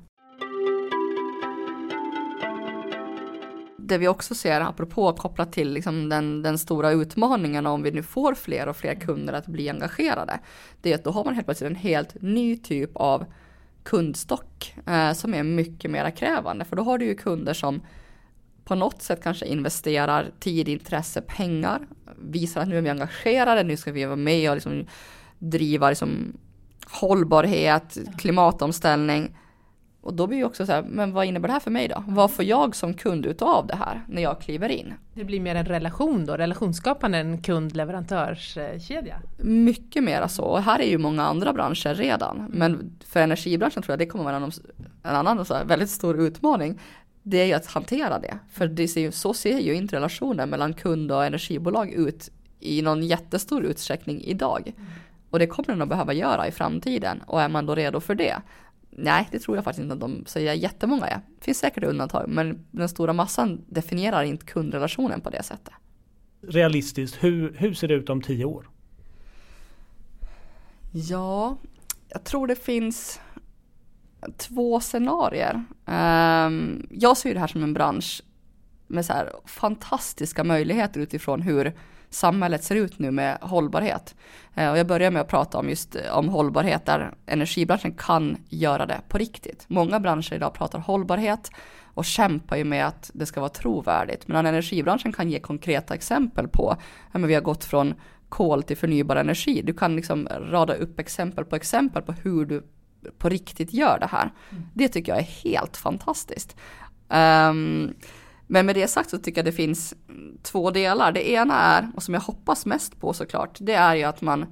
Det 3.90 3.98
vi 3.98 4.08
också 4.08 4.34
ser, 4.34 4.60
apropå 4.60 5.12
kopplat 5.12 5.52
till 5.52 5.72
liksom 5.72 6.08
den, 6.08 6.42
den 6.42 6.58
stora 6.58 6.90
utmaningen 6.90 7.66
om 7.66 7.82
vi 7.82 7.90
nu 7.90 8.02
får 8.02 8.34
fler 8.34 8.68
och 8.68 8.76
fler 8.76 8.94
kunder 8.94 9.32
att 9.32 9.46
bli 9.46 9.70
engagerade, 9.70 10.40
det 10.80 10.90
är 10.90 10.94
att 10.94 11.04
då 11.04 11.10
har 11.10 11.24
man 11.24 11.34
helt 11.34 11.46
plötsligt 11.46 11.70
en 11.70 11.76
helt 11.76 12.22
ny 12.22 12.56
typ 12.56 12.90
av 12.94 13.24
kundstock 13.82 14.74
eh, 14.86 15.12
som 15.12 15.34
är 15.34 15.42
mycket 15.42 15.90
mer 15.90 16.10
krävande. 16.10 16.64
För 16.64 16.76
då 16.76 16.82
har 16.82 16.98
du 16.98 17.04
ju 17.04 17.14
kunder 17.14 17.54
som 17.54 17.82
på 18.64 18.74
något 18.74 19.02
sätt 19.02 19.22
kanske 19.22 19.46
investerar 19.46 20.30
tid, 20.40 20.68
intresse, 20.68 21.20
pengar, 21.20 21.86
visar 22.18 22.60
att 22.60 22.68
nu 22.68 22.78
är 22.78 22.82
vi 22.82 22.90
engagerade, 22.90 23.62
nu 23.62 23.76
ska 23.76 23.92
vi 23.92 24.04
vara 24.04 24.16
med 24.16 24.50
och 24.50 24.56
liksom 24.56 24.86
driva 25.38 25.88
liksom 25.88 26.32
hållbarhet, 26.86 27.98
klimatomställning. 28.18 29.36
Och 30.02 30.14
då 30.14 30.26
blir 30.26 30.38
det 30.38 30.44
också 30.44 30.66
så 30.66 30.72
här, 30.72 30.82
men 30.82 31.12
vad 31.12 31.26
innebär 31.26 31.48
det 31.48 31.52
här 31.52 31.60
för 31.60 31.70
mig 31.70 31.88
då? 31.88 32.04
Vad 32.06 32.30
får 32.30 32.44
jag 32.44 32.76
som 32.76 32.94
kund 32.94 33.26
utav 33.26 33.66
det 33.66 33.76
här 33.76 34.04
när 34.08 34.22
jag 34.22 34.40
kliver 34.40 34.68
in? 34.68 34.94
Det 35.14 35.24
blir 35.24 35.40
mer 35.40 35.54
en 35.54 35.64
relation 35.64 36.26
då, 36.26 36.36
relationsskapande, 36.36 37.18
en 37.18 37.42
kund-leverantörskedja? 37.42 39.16
Mycket 39.38 40.04
mera 40.04 40.28
så, 40.28 40.42
och 40.42 40.62
här 40.62 40.78
är 40.78 40.88
ju 40.88 40.98
många 40.98 41.22
andra 41.22 41.52
branscher 41.52 41.94
redan. 41.94 42.36
Mm. 42.36 42.50
Men 42.52 42.96
för 43.06 43.20
energibranschen 43.20 43.82
tror 43.82 43.92
jag 43.92 43.98
det 43.98 44.06
kommer 44.06 44.24
vara 44.24 44.36
en, 44.36 44.52
en 45.02 45.16
annan 45.16 45.44
så 45.44 45.54
här, 45.54 45.64
väldigt 45.64 45.90
stor 45.90 46.20
utmaning. 46.20 46.80
Det 47.22 47.40
är 47.40 47.46
ju 47.46 47.52
att 47.52 47.66
hantera 47.66 48.18
det. 48.18 48.38
För 48.52 48.66
det 48.66 48.88
ser, 48.88 49.10
så 49.10 49.34
ser 49.34 49.58
ju 49.58 49.74
inte 49.74 49.96
relationen 49.96 50.50
mellan 50.50 50.74
kund 50.74 51.12
och 51.12 51.24
energibolag 51.24 51.92
ut 51.92 52.30
i 52.60 52.82
någon 52.82 53.02
jättestor 53.02 53.64
utsträckning 53.64 54.20
idag. 54.20 54.72
Mm. 54.76 54.90
Och 55.30 55.38
det 55.38 55.46
kommer 55.46 55.68
den 55.68 55.82
att 55.82 55.88
behöva 55.88 56.12
göra 56.12 56.48
i 56.48 56.50
framtiden. 56.50 57.22
Och 57.26 57.42
är 57.42 57.48
man 57.48 57.66
då 57.66 57.74
redo 57.74 58.00
för 58.00 58.14
det, 58.14 58.36
Nej, 58.90 59.28
det 59.30 59.38
tror 59.38 59.56
jag 59.56 59.64
faktiskt 59.64 59.82
inte 59.82 59.94
att 59.94 60.00
de 60.00 60.24
säger 60.26 60.52
jättemånga 60.52 61.06
är. 61.06 61.20
Det 61.38 61.44
finns 61.44 61.58
säkert 61.58 61.84
undantag, 61.84 62.28
men 62.28 62.66
den 62.70 62.88
stora 62.88 63.12
massan 63.12 63.64
definierar 63.68 64.22
inte 64.22 64.46
kundrelationen 64.46 65.20
på 65.20 65.30
det 65.30 65.42
sättet. 65.42 65.74
Realistiskt, 66.42 67.24
hur, 67.24 67.54
hur 67.58 67.74
ser 67.74 67.88
det 67.88 67.94
ut 67.94 68.10
om 68.10 68.22
tio 68.22 68.44
år? 68.44 68.70
Ja, 70.92 71.56
jag 72.08 72.24
tror 72.24 72.46
det 72.46 72.56
finns 72.56 73.20
två 74.36 74.80
scenarier. 74.80 75.64
Um, 75.86 76.86
jag 76.90 77.16
ser 77.16 77.34
det 77.34 77.40
här 77.40 77.46
som 77.46 77.62
en 77.62 77.74
bransch 77.74 78.22
med 78.86 79.06
så 79.06 79.14
fantastiska 79.44 80.44
möjligheter 80.44 81.00
utifrån 81.00 81.42
hur 81.42 81.72
samhället 82.10 82.64
ser 82.64 82.76
ut 82.76 82.98
nu 82.98 83.10
med 83.10 83.38
hållbarhet. 83.40 84.14
Eh, 84.54 84.70
och 84.70 84.78
jag 84.78 84.86
börjar 84.86 85.10
med 85.10 85.22
att 85.22 85.28
prata 85.28 85.58
om 85.58 85.68
just 85.68 85.96
eh, 85.96 86.16
om 86.18 86.28
hållbarhet 86.28 86.86
där 86.86 87.14
energibranschen 87.26 87.92
kan 87.92 88.36
göra 88.48 88.86
det 88.86 89.00
på 89.08 89.18
riktigt. 89.18 89.64
Många 89.68 90.00
branscher 90.00 90.34
idag 90.34 90.54
pratar 90.54 90.78
hållbarhet 90.78 91.50
och 91.94 92.04
kämpar 92.04 92.56
ju 92.56 92.64
med 92.64 92.86
att 92.86 93.10
det 93.14 93.26
ska 93.26 93.40
vara 93.40 93.50
trovärdigt. 93.50 94.28
Men 94.28 94.46
energibranschen 94.46 95.12
kan 95.12 95.30
ge 95.30 95.40
konkreta 95.40 95.94
exempel 95.94 96.48
på, 96.48 96.76
ja, 97.12 97.18
men 97.18 97.28
vi 97.28 97.34
har 97.34 97.42
gått 97.42 97.64
från 97.64 97.94
kol 98.28 98.62
till 98.62 98.76
förnybar 98.76 99.16
energi. 99.16 99.62
Du 99.62 99.74
kan 99.74 99.96
liksom 99.96 100.28
rada 100.30 100.74
upp 100.74 101.00
exempel 101.00 101.44
på 101.44 101.56
exempel 101.56 102.02
på 102.02 102.12
hur 102.12 102.46
du 102.46 102.66
på 103.18 103.28
riktigt 103.28 103.72
gör 103.72 103.98
det 103.98 104.06
här. 104.06 104.32
Mm. 104.50 104.62
Det 104.74 104.88
tycker 104.88 105.12
jag 105.12 105.18
är 105.18 105.50
helt 105.50 105.76
fantastiskt. 105.76 106.56
Um, 107.08 107.94
men 108.52 108.66
med 108.66 108.74
det 108.74 108.88
sagt 108.88 109.10
så 109.10 109.18
tycker 109.18 109.38
jag 109.38 109.44
det 109.44 109.52
finns 109.52 109.94
två 110.42 110.70
delar. 110.70 111.12
Det 111.12 111.30
ena 111.30 111.54
är, 111.54 111.90
och 111.94 112.02
som 112.02 112.14
jag 112.14 112.20
hoppas 112.20 112.66
mest 112.66 113.00
på 113.00 113.12
såklart, 113.12 113.58
det 113.60 113.74
är 113.74 113.94
ju 113.94 114.02
att 114.02 114.20
man 114.20 114.46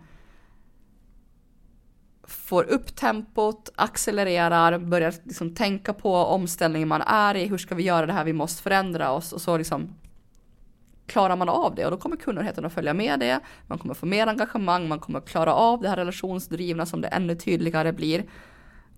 får 2.23 2.65
upp 2.65 2.97
tempot, 2.97 3.69
accelererar, 3.75 4.79
börjar 4.79 5.15
liksom 5.25 5.55
tänka 5.55 5.93
på 5.93 6.15
omställningen 6.15 6.89
man 6.89 7.03
är 7.03 7.35
i, 7.35 7.47
hur 7.47 7.59
ska 7.59 7.75
vi 7.75 7.83
göra 7.83 8.07
det 8.07 8.13
här, 8.13 8.25
vi 8.25 8.33
måste 8.33 8.63
förändra 8.63 9.13
oss. 9.13 9.33
Och 9.33 9.41
så 9.41 9.57
liksom 9.57 9.95
klarar 11.07 11.37
man 11.37 11.49
av 11.49 11.75
det. 11.75 11.85
Och 11.85 11.91
då 11.91 11.97
kommer 11.97 12.17
kundnöjdheten 12.17 12.65
att 12.65 12.73
följa 12.73 12.95
med 12.95 13.21
det, 13.21 13.41
man 13.67 13.79
kommer 13.79 13.95
få 13.95 14.07
mer 14.07 14.27
engagemang, 14.27 14.89
man 14.89 15.01
kommer 15.01 15.21
klara 15.21 15.55
av 15.55 15.81
det 15.81 15.89
här 15.89 15.97
relationsdrivna 15.97 16.87
som 16.87 17.01
det 17.01 17.09
ännu 17.09 17.35
tydligare 17.35 17.93
blir. 17.93 18.25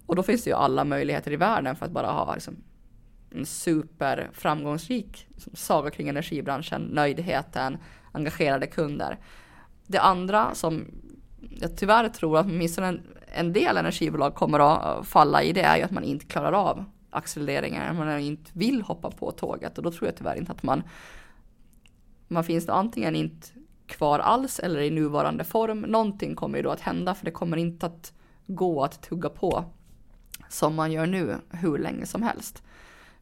Och 0.07 0.17
då 0.17 0.23
finns 0.23 0.45
det 0.45 0.51
ju 0.51 0.57
alla 0.57 0.85
möjligheter 0.85 1.33
i 1.33 1.37
världen 1.37 1.77
för 1.77 1.87
att 1.87 1.93
bara 1.93 2.11
ha 2.11 2.35
liksom, 2.35 2.57
en 3.31 3.47
superframgångsrik 3.47 5.27
saga 5.55 5.91
kring 5.91 6.09
energibranschen, 6.09 6.83
nöjdheten, 6.83 7.79
engagerade 8.13 8.67
kunder. 8.67 9.19
Det 9.87 9.99
andra 9.99 10.55
som 10.55 10.87
jag 11.61 11.77
tyvärr 11.77 12.09
tror 12.09 12.39
att 12.39 12.47
åtminstone 12.47 12.87
en, 12.87 13.03
en 13.35 13.53
del 13.53 13.77
energibolag 13.77 14.35
kommer 14.35 14.59
att 14.59 15.07
falla 15.07 15.43
i 15.43 15.53
det 15.53 15.63
är 15.63 15.77
ju 15.77 15.83
att 15.83 15.91
man 15.91 16.05
inte 16.05 16.27
klarar 16.27 16.53
av 16.53 16.85
accelereringen, 17.11 17.97
man 17.97 18.21
inte 18.21 18.51
vill 18.55 18.83
hoppa 18.83 19.11
på 19.11 19.31
tåget 19.31 19.79
och 19.79 19.85
då 19.85 19.91
tror 19.91 20.09
jag 20.09 20.17
tyvärr 20.17 20.37
inte 20.37 20.53
att 20.53 20.63
man 20.63 20.83
man 22.29 22.45
finns 22.45 22.67
då 22.67 22.73
antingen 22.73 23.17
inte 23.17 23.49
kvar 23.87 24.19
alls 24.19 24.59
eller 24.59 24.81
i 24.81 24.91
nuvarande 24.91 25.45
form. 25.45 25.81
Någonting 25.81 26.35
kommer 26.35 26.59
ju 26.59 26.63
då 26.63 26.71
att 26.71 26.81
hända 26.81 27.15
för 27.15 27.25
det 27.25 27.31
kommer 27.31 27.57
inte 27.57 27.87
att 27.87 28.13
gå 28.47 28.85
att 28.85 29.03
tugga 29.03 29.29
på 29.29 29.65
som 30.49 30.75
man 30.75 30.93
gör 30.93 31.07
nu 31.07 31.37
hur 31.51 31.79
länge 31.79 32.07
som 32.07 32.23
helst. 32.23 32.63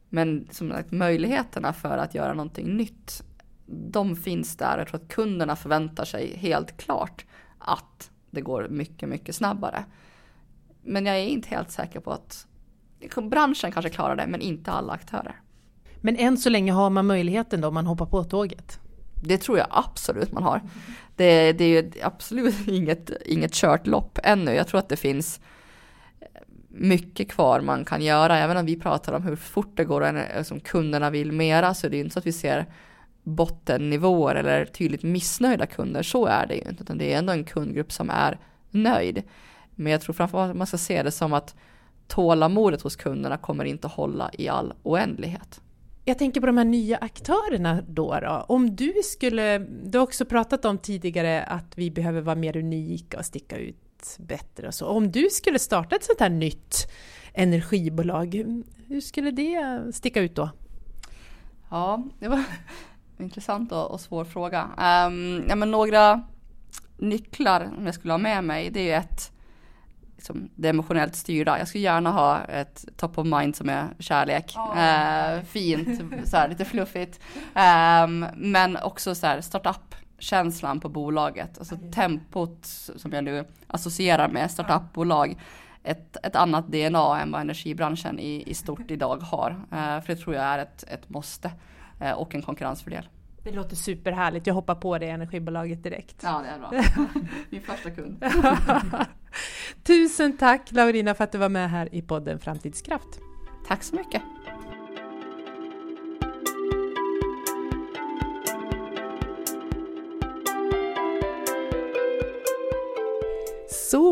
Men 0.09 0.47
som 0.51 0.71
sagt, 0.71 0.91
möjligheterna 0.91 1.73
för 1.73 1.97
att 1.97 2.15
göra 2.15 2.33
någonting 2.33 2.77
nytt, 2.77 3.23
de 3.65 4.15
finns 4.15 4.57
där. 4.57 4.77
Jag 4.77 4.87
tror 4.87 5.01
att 5.01 5.07
kunderna 5.07 5.55
förväntar 5.55 6.05
sig 6.05 6.37
helt 6.37 6.77
klart 6.77 7.25
att 7.59 8.11
det 8.31 8.41
går 8.41 8.67
mycket, 8.69 9.09
mycket 9.09 9.35
snabbare. 9.35 9.85
Men 10.83 11.05
jag 11.05 11.15
är 11.15 11.25
inte 11.25 11.49
helt 11.49 11.71
säker 11.71 11.99
på 11.99 12.11
att 12.11 12.47
branschen 13.29 13.71
kanske 13.71 13.89
klarar 13.89 14.15
det, 14.15 14.27
men 14.27 14.41
inte 14.41 14.71
alla 14.71 14.93
aktörer. 14.93 15.41
Men 16.01 16.15
än 16.15 16.37
så 16.37 16.49
länge 16.49 16.71
har 16.71 16.89
man 16.89 17.07
möjligheten 17.07 17.61
då 17.61 17.67
om 17.67 17.73
man 17.73 17.85
hoppar 17.85 18.05
på 18.05 18.23
tåget? 18.23 18.79
Det 19.23 19.37
tror 19.37 19.57
jag 19.57 19.67
absolut 19.69 20.31
man 20.31 20.43
har. 20.43 20.61
Det, 21.15 21.53
det 21.53 21.63
är 21.63 21.83
ju 21.83 21.91
absolut 22.03 22.55
inget, 22.67 23.11
inget 23.25 23.53
kört 23.53 23.87
lopp 23.87 24.19
ännu. 24.23 24.53
Jag 24.53 24.67
tror 24.67 24.79
att 24.79 24.89
det 24.89 24.97
finns 24.97 25.41
mycket 26.79 27.31
kvar 27.31 27.61
man 27.61 27.85
kan 27.85 28.01
göra. 28.01 28.37
Även 28.37 28.57
om 28.57 28.65
vi 28.65 28.79
pratar 28.79 29.13
om 29.13 29.23
hur 29.23 29.35
fort 29.35 29.71
det 29.77 29.83
går 29.83 30.15
och 30.39 30.45
som 30.45 30.59
kunderna 30.59 31.09
vill 31.09 31.31
mera 31.31 31.73
så 31.73 31.87
är 31.87 31.91
det 31.91 31.97
ju 31.97 32.03
inte 32.03 32.13
så 32.13 32.19
att 32.19 32.25
vi 32.25 32.31
ser 32.31 32.65
bottennivåer 33.23 34.35
eller 34.35 34.65
tydligt 34.65 35.03
missnöjda 35.03 35.65
kunder. 35.65 36.03
Så 36.03 36.25
är 36.25 36.47
det 36.47 36.55
ju 36.55 36.61
inte, 36.61 36.83
utan 36.83 36.97
det 36.97 37.13
är 37.13 37.17
ändå 37.17 37.33
en 37.33 37.43
kundgrupp 37.43 37.91
som 37.91 38.09
är 38.09 38.39
nöjd. 38.69 39.23
Men 39.75 39.91
jag 39.91 40.01
tror 40.01 40.13
framförallt 40.13 40.51
att 40.51 40.57
man 40.57 40.67
ska 40.67 40.77
se 40.77 41.03
det 41.03 41.11
som 41.11 41.33
att 41.33 41.55
tålamodet 42.07 42.81
hos 42.81 42.95
kunderna 42.95 43.37
kommer 43.37 43.65
inte 43.65 43.87
hålla 43.87 44.29
i 44.33 44.47
all 44.47 44.73
oändlighet. 44.83 45.61
Jag 46.05 46.17
tänker 46.17 46.41
på 46.41 46.47
de 46.47 46.57
här 46.57 46.65
nya 46.65 46.97
aktörerna 46.97 47.81
då, 47.87 48.19
då. 48.19 48.45
Om 48.47 48.75
du 48.75 48.93
skulle, 49.03 49.57
du 49.59 49.97
har 49.97 50.03
också 50.03 50.25
pratat 50.25 50.65
om 50.65 50.77
tidigare 50.77 51.43
att 51.43 51.77
vi 51.77 51.91
behöver 51.91 52.21
vara 52.21 52.35
mer 52.35 52.57
unika 52.57 53.17
och 53.17 53.25
sticka 53.25 53.57
ut 53.57 53.88
bättre 54.19 54.67
och 54.67 54.73
så. 54.73 54.87
Om 54.87 55.11
du 55.11 55.29
skulle 55.29 55.59
starta 55.59 55.95
ett 55.95 56.03
sånt 56.03 56.19
här 56.19 56.29
nytt 56.29 56.91
energibolag, 57.33 58.35
hur 58.87 59.01
skulle 59.01 59.31
det 59.31 59.83
sticka 59.93 60.21
ut 60.21 60.35
då? 60.35 60.49
Ja, 61.69 62.03
det 62.19 62.27
var 62.27 62.43
intressant 63.19 63.71
och, 63.71 64.01
svår 64.01 64.25
fråga. 64.25 64.63
Um, 64.63 65.45
ja, 65.49 65.55
men 65.55 65.71
några 65.71 66.23
nycklar 66.97 67.71
om 67.77 67.85
jag 67.85 67.95
skulle 67.95 68.13
ha 68.13 68.17
med 68.17 68.43
mig, 68.43 68.69
det 68.69 68.79
är 68.79 68.83
ju 68.83 68.93
ett 68.93 69.31
liksom, 70.15 70.49
det 70.55 70.69
emotionellt 70.69 71.15
styrda. 71.15 71.59
Jag 71.59 71.67
skulle 71.67 71.83
gärna 71.83 72.11
ha 72.11 72.43
ett 72.43 72.85
top 72.97 73.17
of 73.17 73.27
mind 73.27 73.55
som 73.55 73.69
är 73.69 73.87
kärlek. 73.99 74.53
Oh. 74.55 74.83
Eh, 74.83 75.43
fint, 75.43 76.01
så 76.25 76.37
här, 76.37 76.49
lite 76.49 76.65
fluffigt. 76.65 77.19
Eh, 77.55 78.07
men 78.35 78.77
också 78.77 79.15
så 79.15 79.27
här, 79.27 79.41
startup 79.41 79.95
känslan 80.19 80.79
på 80.79 80.89
bolaget, 80.89 81.59
alltså 81.59 81.77
tempot 81.93 82.65
som 82.95 83.11
jag 83.11 83.23
nu 83.23 83.45
associerar 83.67 84.27
med 84.27 84.51
startupbolag. 84.51 85.37
Ett, 85.83 86.17
ett 86.23 86.35
annat 86.35 86.67
DNA 86.67 87.21
än 87.21 87.31
vad 87.31 87.41
energibranschen 87.41 88.19
i, 88.19 88.43
i 88.47 88.53
stort 88.53 88.91
idag 88.91 89.17
har. 89.17 89.51
Eh, 89.51 90.01
för 90.01 90.07
det 90.07 90.15
tror 90.15 90.35
jag 90.35 90.43
är 90.43 90.59
ett, 90.59 90.83
ett 90.83 91.09
måste 91.09 91.51
eh, 92.01 92.11
och 92.11 92.35
en 92.35 92.41
konkurrensfördel. 92.41 93.09
Det 93.43 93.51
låter 93.51 93.75
superhärligt. 93.75 94.47
Jag 94.47 94.53
hoppar 94.53 94.75
på 94.75 94.97
det 94.97 95.09
energibolaget 95.09 95.83
direkt. 95.83 96.23
Ja, 96.23 96.43
det 96.43 96.49
är 96.49 96.59
bra. 96.59 96.71
Min 97.49 97.61
första 97.61 97.91
kund. 97.91 98.25
Tusen 99.83 100.37
tack 100.37 100.71
Laurina 100.71 101.13
för 101.13 101.23
att 101.23 101.31
du 101.31 101.37
var 101.37 101.49
med 101.49 101.69
här 101.69 101.95
i 101.95 102.01
podden 102.01 102.39
Framtidskraft. 102.39 103.19
Tack 103.67 103.83
så 103.83 103.95
mycket. 103.95 104.21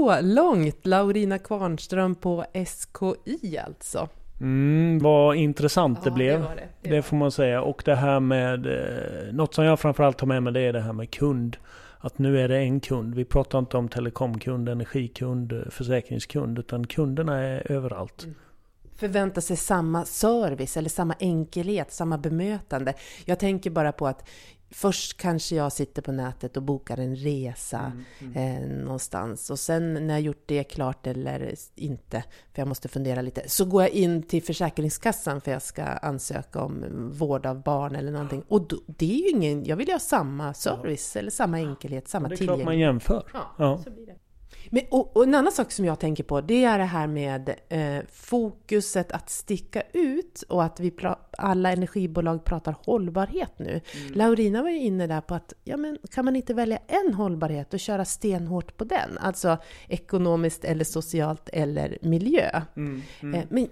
Så 0.08 0.22
långt 0.22 0.86
Laurina 0.86 1.38
Kvarnström 1.40 2.16
på 2.16 2.46
SKI 2.54 3.58
alltså. 3.58 4.10
Mm, 4.42 5.00
vad 5.00 5.36
intressant 5.36 6.00
ja, 6.04 6.10
det 6.10 6.12
blev. 6.12 6.42
Det, 6.42 6.48
det. 6.56 6.68
Det, 6.82 6.96
det, 6.96 7.02
får 7.02 7.18
man 7.18 7.32
säga. 7.32 7.62
Och 7.62 7.82
det 7.86 7.96
här 7.96 8.20
med... 8.20 8.66
Eh, 8.66 9.34
något 9.34 9.54
som 9.54 9.66
jag 9.66 9.80
framförallt 9.80 10.18
tar 10.18 10.28
med 10.28 10.44
mig 10.44 10.54
det 10.54 10.62
är 10.62 10.74
det 10.74 10.82
här 10.82 10.94
med 10.94 11.12
kund. 11.12 11.58
Att 12.00 12.18
nu 12.18 12.40
är 12.40 12.48
det 12.48 12.58
en 12.58 12.80
kund. 12.80 13.16
Vi 13.16 13.26
pratar 13.26 13.60
inte 13.60 13.78
om 13.78 13.90
telekomkund, 13.90 14.70
energikund, 14.70 15.54
försäkringskund. 15.70 16.60
Utan 16.60 16.88
kunderna 16.88 17.40
är 17.40 17.72
överallt. 17.72 18.24
Mm 18.24 18.36
förvänta 18.98 19.42
sig 19.42 19.58
samma 19.58 20.06
service 20.06 20.78
eller 20.78 20.90
samma 20.90 21.16
enkelhet, 21.20 21.92
samma 21.92 22.18
bemötande. 22.18 22.94
Jag 23.26 23.40
tänker 23.40 23.70
bara 23.70 23.92
på 23.92 24.08
att 24.08 24.30
Först 24.70 25.18
kanske 25.18 25.56
jag 25.56 25.72
sitter 25.72 26.02
på 26.02 26.12
nätet 26.12 26.58
och 26.58 26.64
bokar 26.64 26.98
en 26.98 27.16
resa 27.16 27.92
mm, 28.20 28.34
mm. 28.36 28.64
Eh, 28.64 28.84
någonstans 28.84 29.50
och 29.50 29.60
sen 29.60 29.94
när 29.94 30.14
jag 30.14 30.22
gjort 30.22 30.44
det 30.46 30.64
klart 30.64 31.08
eller 31.08 31.56
inte, 31.76 32.24
för 32.54 32.62
jag 32.62 32.68
måste 32.68 32.88
fundera 32.88 33.22
lite, 33.22 33.50
så 33.50 33.66
går 33.66 33.82
jag 33.82 33.92
in 33.92 34.24
till 34.24 34.44
Försäkringskassan 34.44 35.42
för 35.42 35.52
jag 35.52 35.62
ska 35.62 35.84
ansöka 35.84 36.62
om 36.62 36.86
vård 37.14 37.46
av 37.46 37.64
barn 37.64 37.96
eller 37.96 38.12
någonting. 38.12 38.44
Och 38.48 38.68
då, 38.68 38.78
det 38.86 39.12
är 39.12 39.24
ju 39.24 39.30
ingen, 39.30 39.66
jag 39.66 39.76
vill 39.76 39.88
ju 39.88 39.94
ha 39.94 40.00
samma 40.00 40.54
service 40.54 41.12
ja. 41.16 41.20
eller 41.20 41.32
samma 41.32 41.58
enkelhet, 41.58 42.08
samma 42.08 42.30
tillgänglighet. 42.30 42.50
Det 42.50 42.54
är 42.54 42.58
klart 42.58 42.66
man 42.66 42.80
jämför. 42.80 43.24
Ja, 43.34 43.56
ja. 43.58 43.82
så 43.84 43.92
blir 43.92 44.06
det. 44.06 44.16
Men, 44.70 44.84
och, 44.92 45.18
och, 45.18 45.24
en 45.24 45.36
annan 45.36 45.52
sak 45.52 45.72
som 45.72 45.86
jag 45.86 46.00
tänker 46.00 46.24
på, 46.24 46.42
det 46.42 46.64
är 46.64 46.78
det 46.78 46.86
här 46.86 47.08
med 47.08 47.56
eh, 47.70 48.04
fokuset 48.12 49.12
att 49.12 49.30
sticka 49.30 49.84
ut 49.94 50.44
och 50.50 50.64
att 50.64 50.80
vi 50.80 50.94
alla 51.38 51.72
energibolag 51.72 52.44
pratar 52.44 52.76
hållbarhet 52.86 53.60
nu. 53.60 53.70
Mm. 53.70 54.14
Laurina 54.14 54.62
var 54.62 54.70
ju 54.70 54.80
inne 54.80 55.08
där 55.08 55.22
på 55.22 55.36
att, 55.36 55.54
ja 55.64 55.78
men 55.78 55.98
kan 56.12 56.26
man 56.26 56.36
inte 56.36 56.54
välja 56.54 56.80
en 56.88 57.14
hållbarhet 57.14 57.74
och 57.74 57.80
köra 57.80 58.06
stenhårt 58.06 58.78
på 58.78 58.84
den? 58.84 59.18
Alltså 59.18 59.58
ekonomiskt 59.88 60.66
eller 60.66 60.84
socialt 60.84 61.50
eller 61.54 61.98
miljö. 62.02 62.62
Mm. 62.76 63.02
Mm. 63.22 63.36
Eh, 63.36 63.46
men 63.50 63.68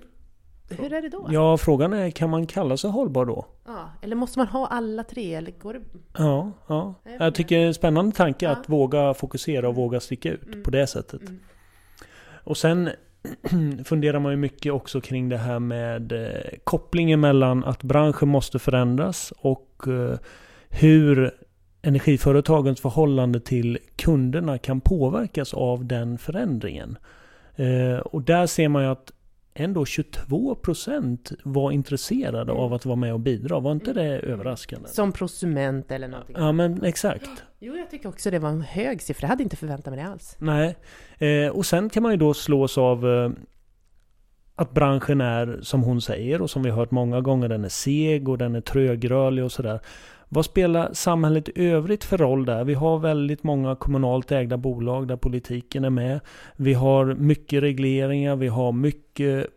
hur 0.69 0.93
är 0.93 1.01
det 1.01 1.09
då? 1.09 1.27
Ja, 1.31 1.57
frågan 1.57 1.93
är, 1.93 2.09
kan 2.11 2.29
man 2.29 2.47
kalla 2.47 2.77
sig 2.77 2.89
hållbar 2.89 3.25
då? 3.25 3.45
Ja, 3.65 3.89
eller 4.01 4.15
måste 4.15 4.39
man 4.39 4.47
ha 4.47 4.67
alla 4.67 5.03
tre? 5.03 5.33
Eller 5.33 5.51
går 5.51 5.73
det... 5.73 5.81
Ja, 6.17 6.51
ja. 6.67 6.93
Jag 7.19 7.35
tycker 7.35 7.57
det 7.57 7.63
är 7.63 7.67
en 7.67 7.73
spännande 7.73 8.15
tanke 8.15 8.45
ja. 8.45 8.51
att 8.51 8.69
våga 8.69 9.13
fokusera 9.13 9.69
och 9.69 9.75
våga 9.75 9.99
sticka 9.99 10.31
ut 10.31 10.45
mm. 10.45 10.63
på 10.63 10.71
det 10.71 10.87
sättet. 10.87 11.21
Mm. 11.21 11.39
Och 12.43 12.57
sen 12.57 12.89
funderar 13.85 14.19
man 14.19 14.31
ju 14.31 14.37
mycket 14.37 14.73
också 14.73 15.01
kring 15.01 15.29
det 15.29 15.37
här 15.37 15.59
med 15.59 16.11
eh, 16.11 16.57
kopplingen 16.63 17.19
mellan 17.19 17.63
att 17.63 17.83
branschen 17.83 18.27
måste 18.27 18.59
förändras 18.59 19.33
och 19.37 19.83
eh, 19.87 20.17
hur 20.69 21.31
energiföretagens 21.81 22.81
förhållande 22.81 23.39
till 23.39 23.77
kunderna 23.95 24.57
kan 24.57 24.81
påverkas 24.81 25.53
av 25.53 25.85
den 25.85 26.17
förändringen. 26.17 26.97
Eh, 27.55 27.97
och 27.97 28.21
där 28.21 28.47
ser 28.47 28.69
man 28.69 28.83
ju 28.83 28.89
att 28.89 29.11
ändå 29.55 29.83
22% 29.83 31.35
var 31.43 31.71
intresserade 31.71 32.51
mm. 32.51 32.63
av 32.63 32.73
att 32.73 32.85
vara 32.85 32.95
med 32.95 33.13
och 33.13 33.19
bidra. 33.19 33.59
Var 33.59 33.71
inte 33.71 33.93
det 33.93 34.19
överraskande? 34.19 34.89
Som 34.89 35.11
prosument 35.11 35.91
eller 35.91 36.07
någonting? 36.07 36.35
Ja, 36.39 36.51
men 36.51 36.83
exakt. 36.83 37.29
Jo, 37.59 37.75
jag 37.75 37.89
tycker 37.89 38.09
också 38.09 38.31
det 38.31 38.39
var 38.39 38.49
en 38.49 38.61
hög 38.61 39.01
siffra. 39.01 39.25
Jag 39.25 39.29
hade 39.29 39.43
inte 39.43 39.55
förväntat 39.55 39.93
mig 39.93 40.03
det 40.03 40.09
alls. 40.09 40.35
Nej, 40.39 40.75
eh, 41.17 41.49
och 41.49 41.65
sen 41.65 41.89
kan 41.89 42.03
man 42.03 42.11
ju 42.11 42.17
då 42.17 42.33
slås 42.33 42.77
av 42.77 43.07
eh, 43.07 43.29
att 44.55 44.71
branschen 44.71 45.21
är, 45.21 45.59
som 45.61 45.83
hon 45.83 46.01
säger 46.01 46.41
och 46.41 46.49
som 46.49 46.63
vi 46.63 46.69
hört 46.69 46.91
många 46.91 47.21
gånger, 47.21 47.49
den 47.49 47.65
är 47.65 47.69
seg 47.69 48.29
och 48.29 48.37
den 48.37 48.55
är 48.55 48.61
trögrörlig 48.61 49.43
och 49.43 49.51
sådär. 49.51 49.79
Vad 50.29 50.45
spelar 50.45 50.93
samhället 50.93 51.49
i 51.49 51.65
övrigt 51.67 52.03
för 52.03 52.17
roll 52.17 52.45
där? 52.45 52.63
Vi 52.63 52.73
har 52.73 52.99
väldigt 52.99 53.43
många 53.43 53.75
kommunalt 53.75 54.31
ägda 54.31 54.57
bolag 54.57 55.07
där 55.07 55.15
politiken 55.17 55.85
är 55.85 55.89
med. 55.89 56.19
Vi 56.55 56.73
har 56.73 57.05
mycket 57.05 57.63
regleringar, 57.63 58.35
vi 58.35 58.47
har 58.47 58.71
mycket 58.71 59.47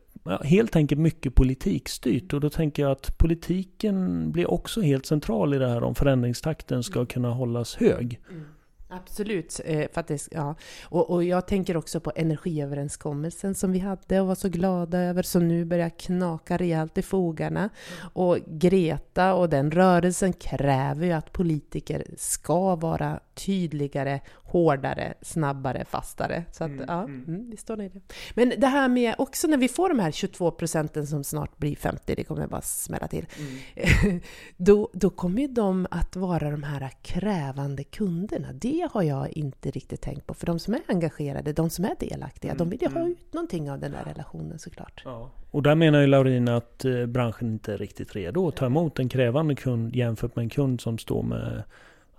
helt 0.45 0.77
enkelt 0.77 1.01
mycket 1.01 1.35
politikstyrt 1.35 2.33
och 2.33 2.41
då 2.41 2.51
tänker 2.51 2.83
jag 2.83 2.93
att 2.93 3.19
politiken 3.19 4.31
blir 4.33 4.51
också 4.51 4.81
helt 4.81 5.07
central 5.07 5.55
i 5.55 5.59
det 5.59 5.69
här 5.69 5.83
om 5.83 5.95
förändringstakten 5.95 6.83
ska 6.83 7.07
kunna 7.07 7.31
hållas 7.31 7.77
hög. 7.77 8.21
Mm. 8.31 8.45
Mm. 8.91 9.03
Absolut. 9.03 9.61
Eh, 9.65 9.89
för 9.93 10.01
att 10.01 10.07
det, 10.07 10.29
ja. 10.31 10.55
och, 10.83 11.11
och 11.11 11.25
jag 11.25 11.47
tänker 11.47 11.77
också 11.77 12.01
på 12.01 12.13
energiöverenskommelsen 12.17 13.55
som 13.55 13.73
vi 13.73 13.79
hade 13.79 14.21
och 14.21 14.27
var 14.27 14.35
så 14.35 14.49
glada 14.49 14.99
över, 14.99 15.23
som 15.23 15.49
nu 15.49 15.65
börjar 15.65 15.91
knaka 15.91 16.57
rejält 16.57 16.99
i 16.99 17.03
fogarna. 17.03 17.69
Och 18.13 18.39
Greta 18.47 19.35
och 19.35 19.49
den 19.49 19.71
rörelsen 19.71 20.33
kräver 20.33 21.07
ju 21.07 21.13
att 21.13 21.33
politiker 21.33 22.07
ska 22.17 22.77
vara 22.77 23.21
tydligare, 23.47 24.21
hårdare, 24.35 25.15
snabbare, 25.23 25.85
fastare. 25.85 26.45
Så 26.53 26.65
att, 26.65 26.71
mm, 26.71 26.85
ja, 26.89 27.05
mm. 27.05 27.25
mm 27.29 27.51
vi 27.51 27.57
står 27.57 27.77
nöjda. 27.77 28.01
Men 28.35 28.53
det 28.59 28.67
här 28.67 28.89
med 28.89 29.15
också 29.19 29.47
när 29.47 29.57
vi 29.57 29.69
får 29.69 29.89
de 29.89 29.99
här 29.99 30.11
22 30.11 30.51
procenten 30.51 31.07
som 31.07 31.25
snart 31.25 31.59
blir 31.59 31.77
50, 31.77 32.15
det 32.15 32.25
kommer 32.25 32.47
bara 32.47 32.61
smälla 32.61 33.09
till. 33.09 33.27
Mm. 33.39 34.21
då, 34.57 34.91
då 34.93 35.11
kommer 35.11 35.43
ju 35.43 35.49
de 35.49 35.87
att 35.91 36.17
vara 36.17 36.51
de 36.51 36.63
här 36.63 36.91
krävande 37.03 37.85
kunderna. 37.85 38.49
Det 38.53 38.89
har 38.93 39.03
jag 39.03 39.29
inte 39.31 39.71
riktigt 39.71 40.01
tänkt 40.01 40.27
på. 40.27 40.35
För 40.35 40.47
de 40.47 40.59
som 40.59 40.75
är 40.75 40.81
engagerade, 40.87 41.53
de 41.53 41.71
som 41.71 41.85
är 41.85 41.97
delaktiga, 41.99 42.55
de 42.55 42.71
vill 42.71 42.83
ju 42.83 42.89
ha 42.89 43.01
mm, 43.01 43.13
ut 43.13 43.33
någonting 43.33 43.71
av 43.71 43.79
den 43.79 43.93
där 43.93 44.05
relationen 44.05 44.59
såklart. 44.59 45.03
Ja. 45.05 45.31
Och 45.51 45.63
där 45.63 45.75
menar 45.75 46.01
ju 46.01 46.07
Laurin 46.07 46.49
att 46.49 46.85
eh, 46.85 47.07
branschen 47.07 47.49
inte 47.49 47.73
är 47.73 47.79
riktigt 47.79 48.17
redo 48.17 48.49
att 48.49 48.57
ta 48.57 48.67
emot 48.67 48.99
en 48.99 49.09
krävande 49.09 49.55
kund 49.55 49.97
jämfört 49.97 50.37
med 50.37 50.43
en 50.43 50.49
kund 50.49 50.81
som 50.81 50.99
står 50.99 51.23
med 51.23 51.63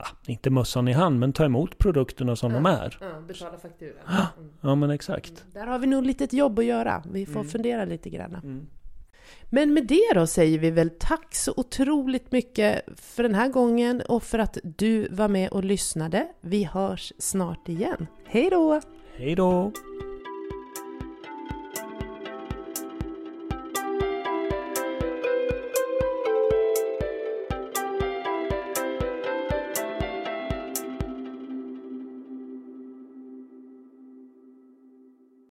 Ah, 0.01 0.07
inte 0.27 0.49
mössan 0.49 0.87
i 0.87 0.93
hand, 0.93 1.19
men 1.19 1.33
ta 1.33 1.45
emot 1.45 1.77
produkterna 1.77 2.35
som 2.35 2.51
ja, 2.51 2.57
de 2.57 2.65
är. 2.65 2.97
Ja, 3.01 3.21
betala 3.27 3.57
fakturan. 3.57 4.03
Ah, 4.05 4.25
mm. 4.37 4.49
Ja, 4.61 4.75
men 4.75 4.89
exakt. 4.89 5.29
Mm. 5.29 5.51
Där 5.53 5.67
har 5.67 5.79
vi 5.79 5.87
nog 5.87 6.05
lite 6.05 6.35
jobb 6.35 6.59
att 6.59 6.65
göra. 6.65 7.03
Vi 7.11 7.25
får 7.25 7.39
mm. 7.39 7.47
fundera 7.47 7.85
lite 7.85 8.09
grann. 8.09 8.35
Mm. 8.35 8.67
Men 9.49 9.73
med 9.73 9.87
det 9.87 10.13
då 10.15 10.27
säger 10.27 10.59
vi 10.59 10.71
väl 10.71 10.89
tack 10.99 11.35
så 11.35 11.53
otroligt 11.57 12.31
mycket 12.31 12.81
för 12.95 13.23
den 13.23 13.35
här 13.35 13.49
gången 13.49 14.01
och 14.01 14.23
för 14.23 14.39
att 14.39 14.57
du 14.63 15.07
var 15.11 15.27
med 15.27 15.49
och 15.49 15.63
lyssnade. 15.63 16.27
Vi 16.41 16.63
hörs 16.63 17.13
snart 17.17 17.69
igen. 17.69 18.07
Hej 18.25 18.49
då! 18.49 18.81
Hej 19.17 19.35
då! 19.35 19.71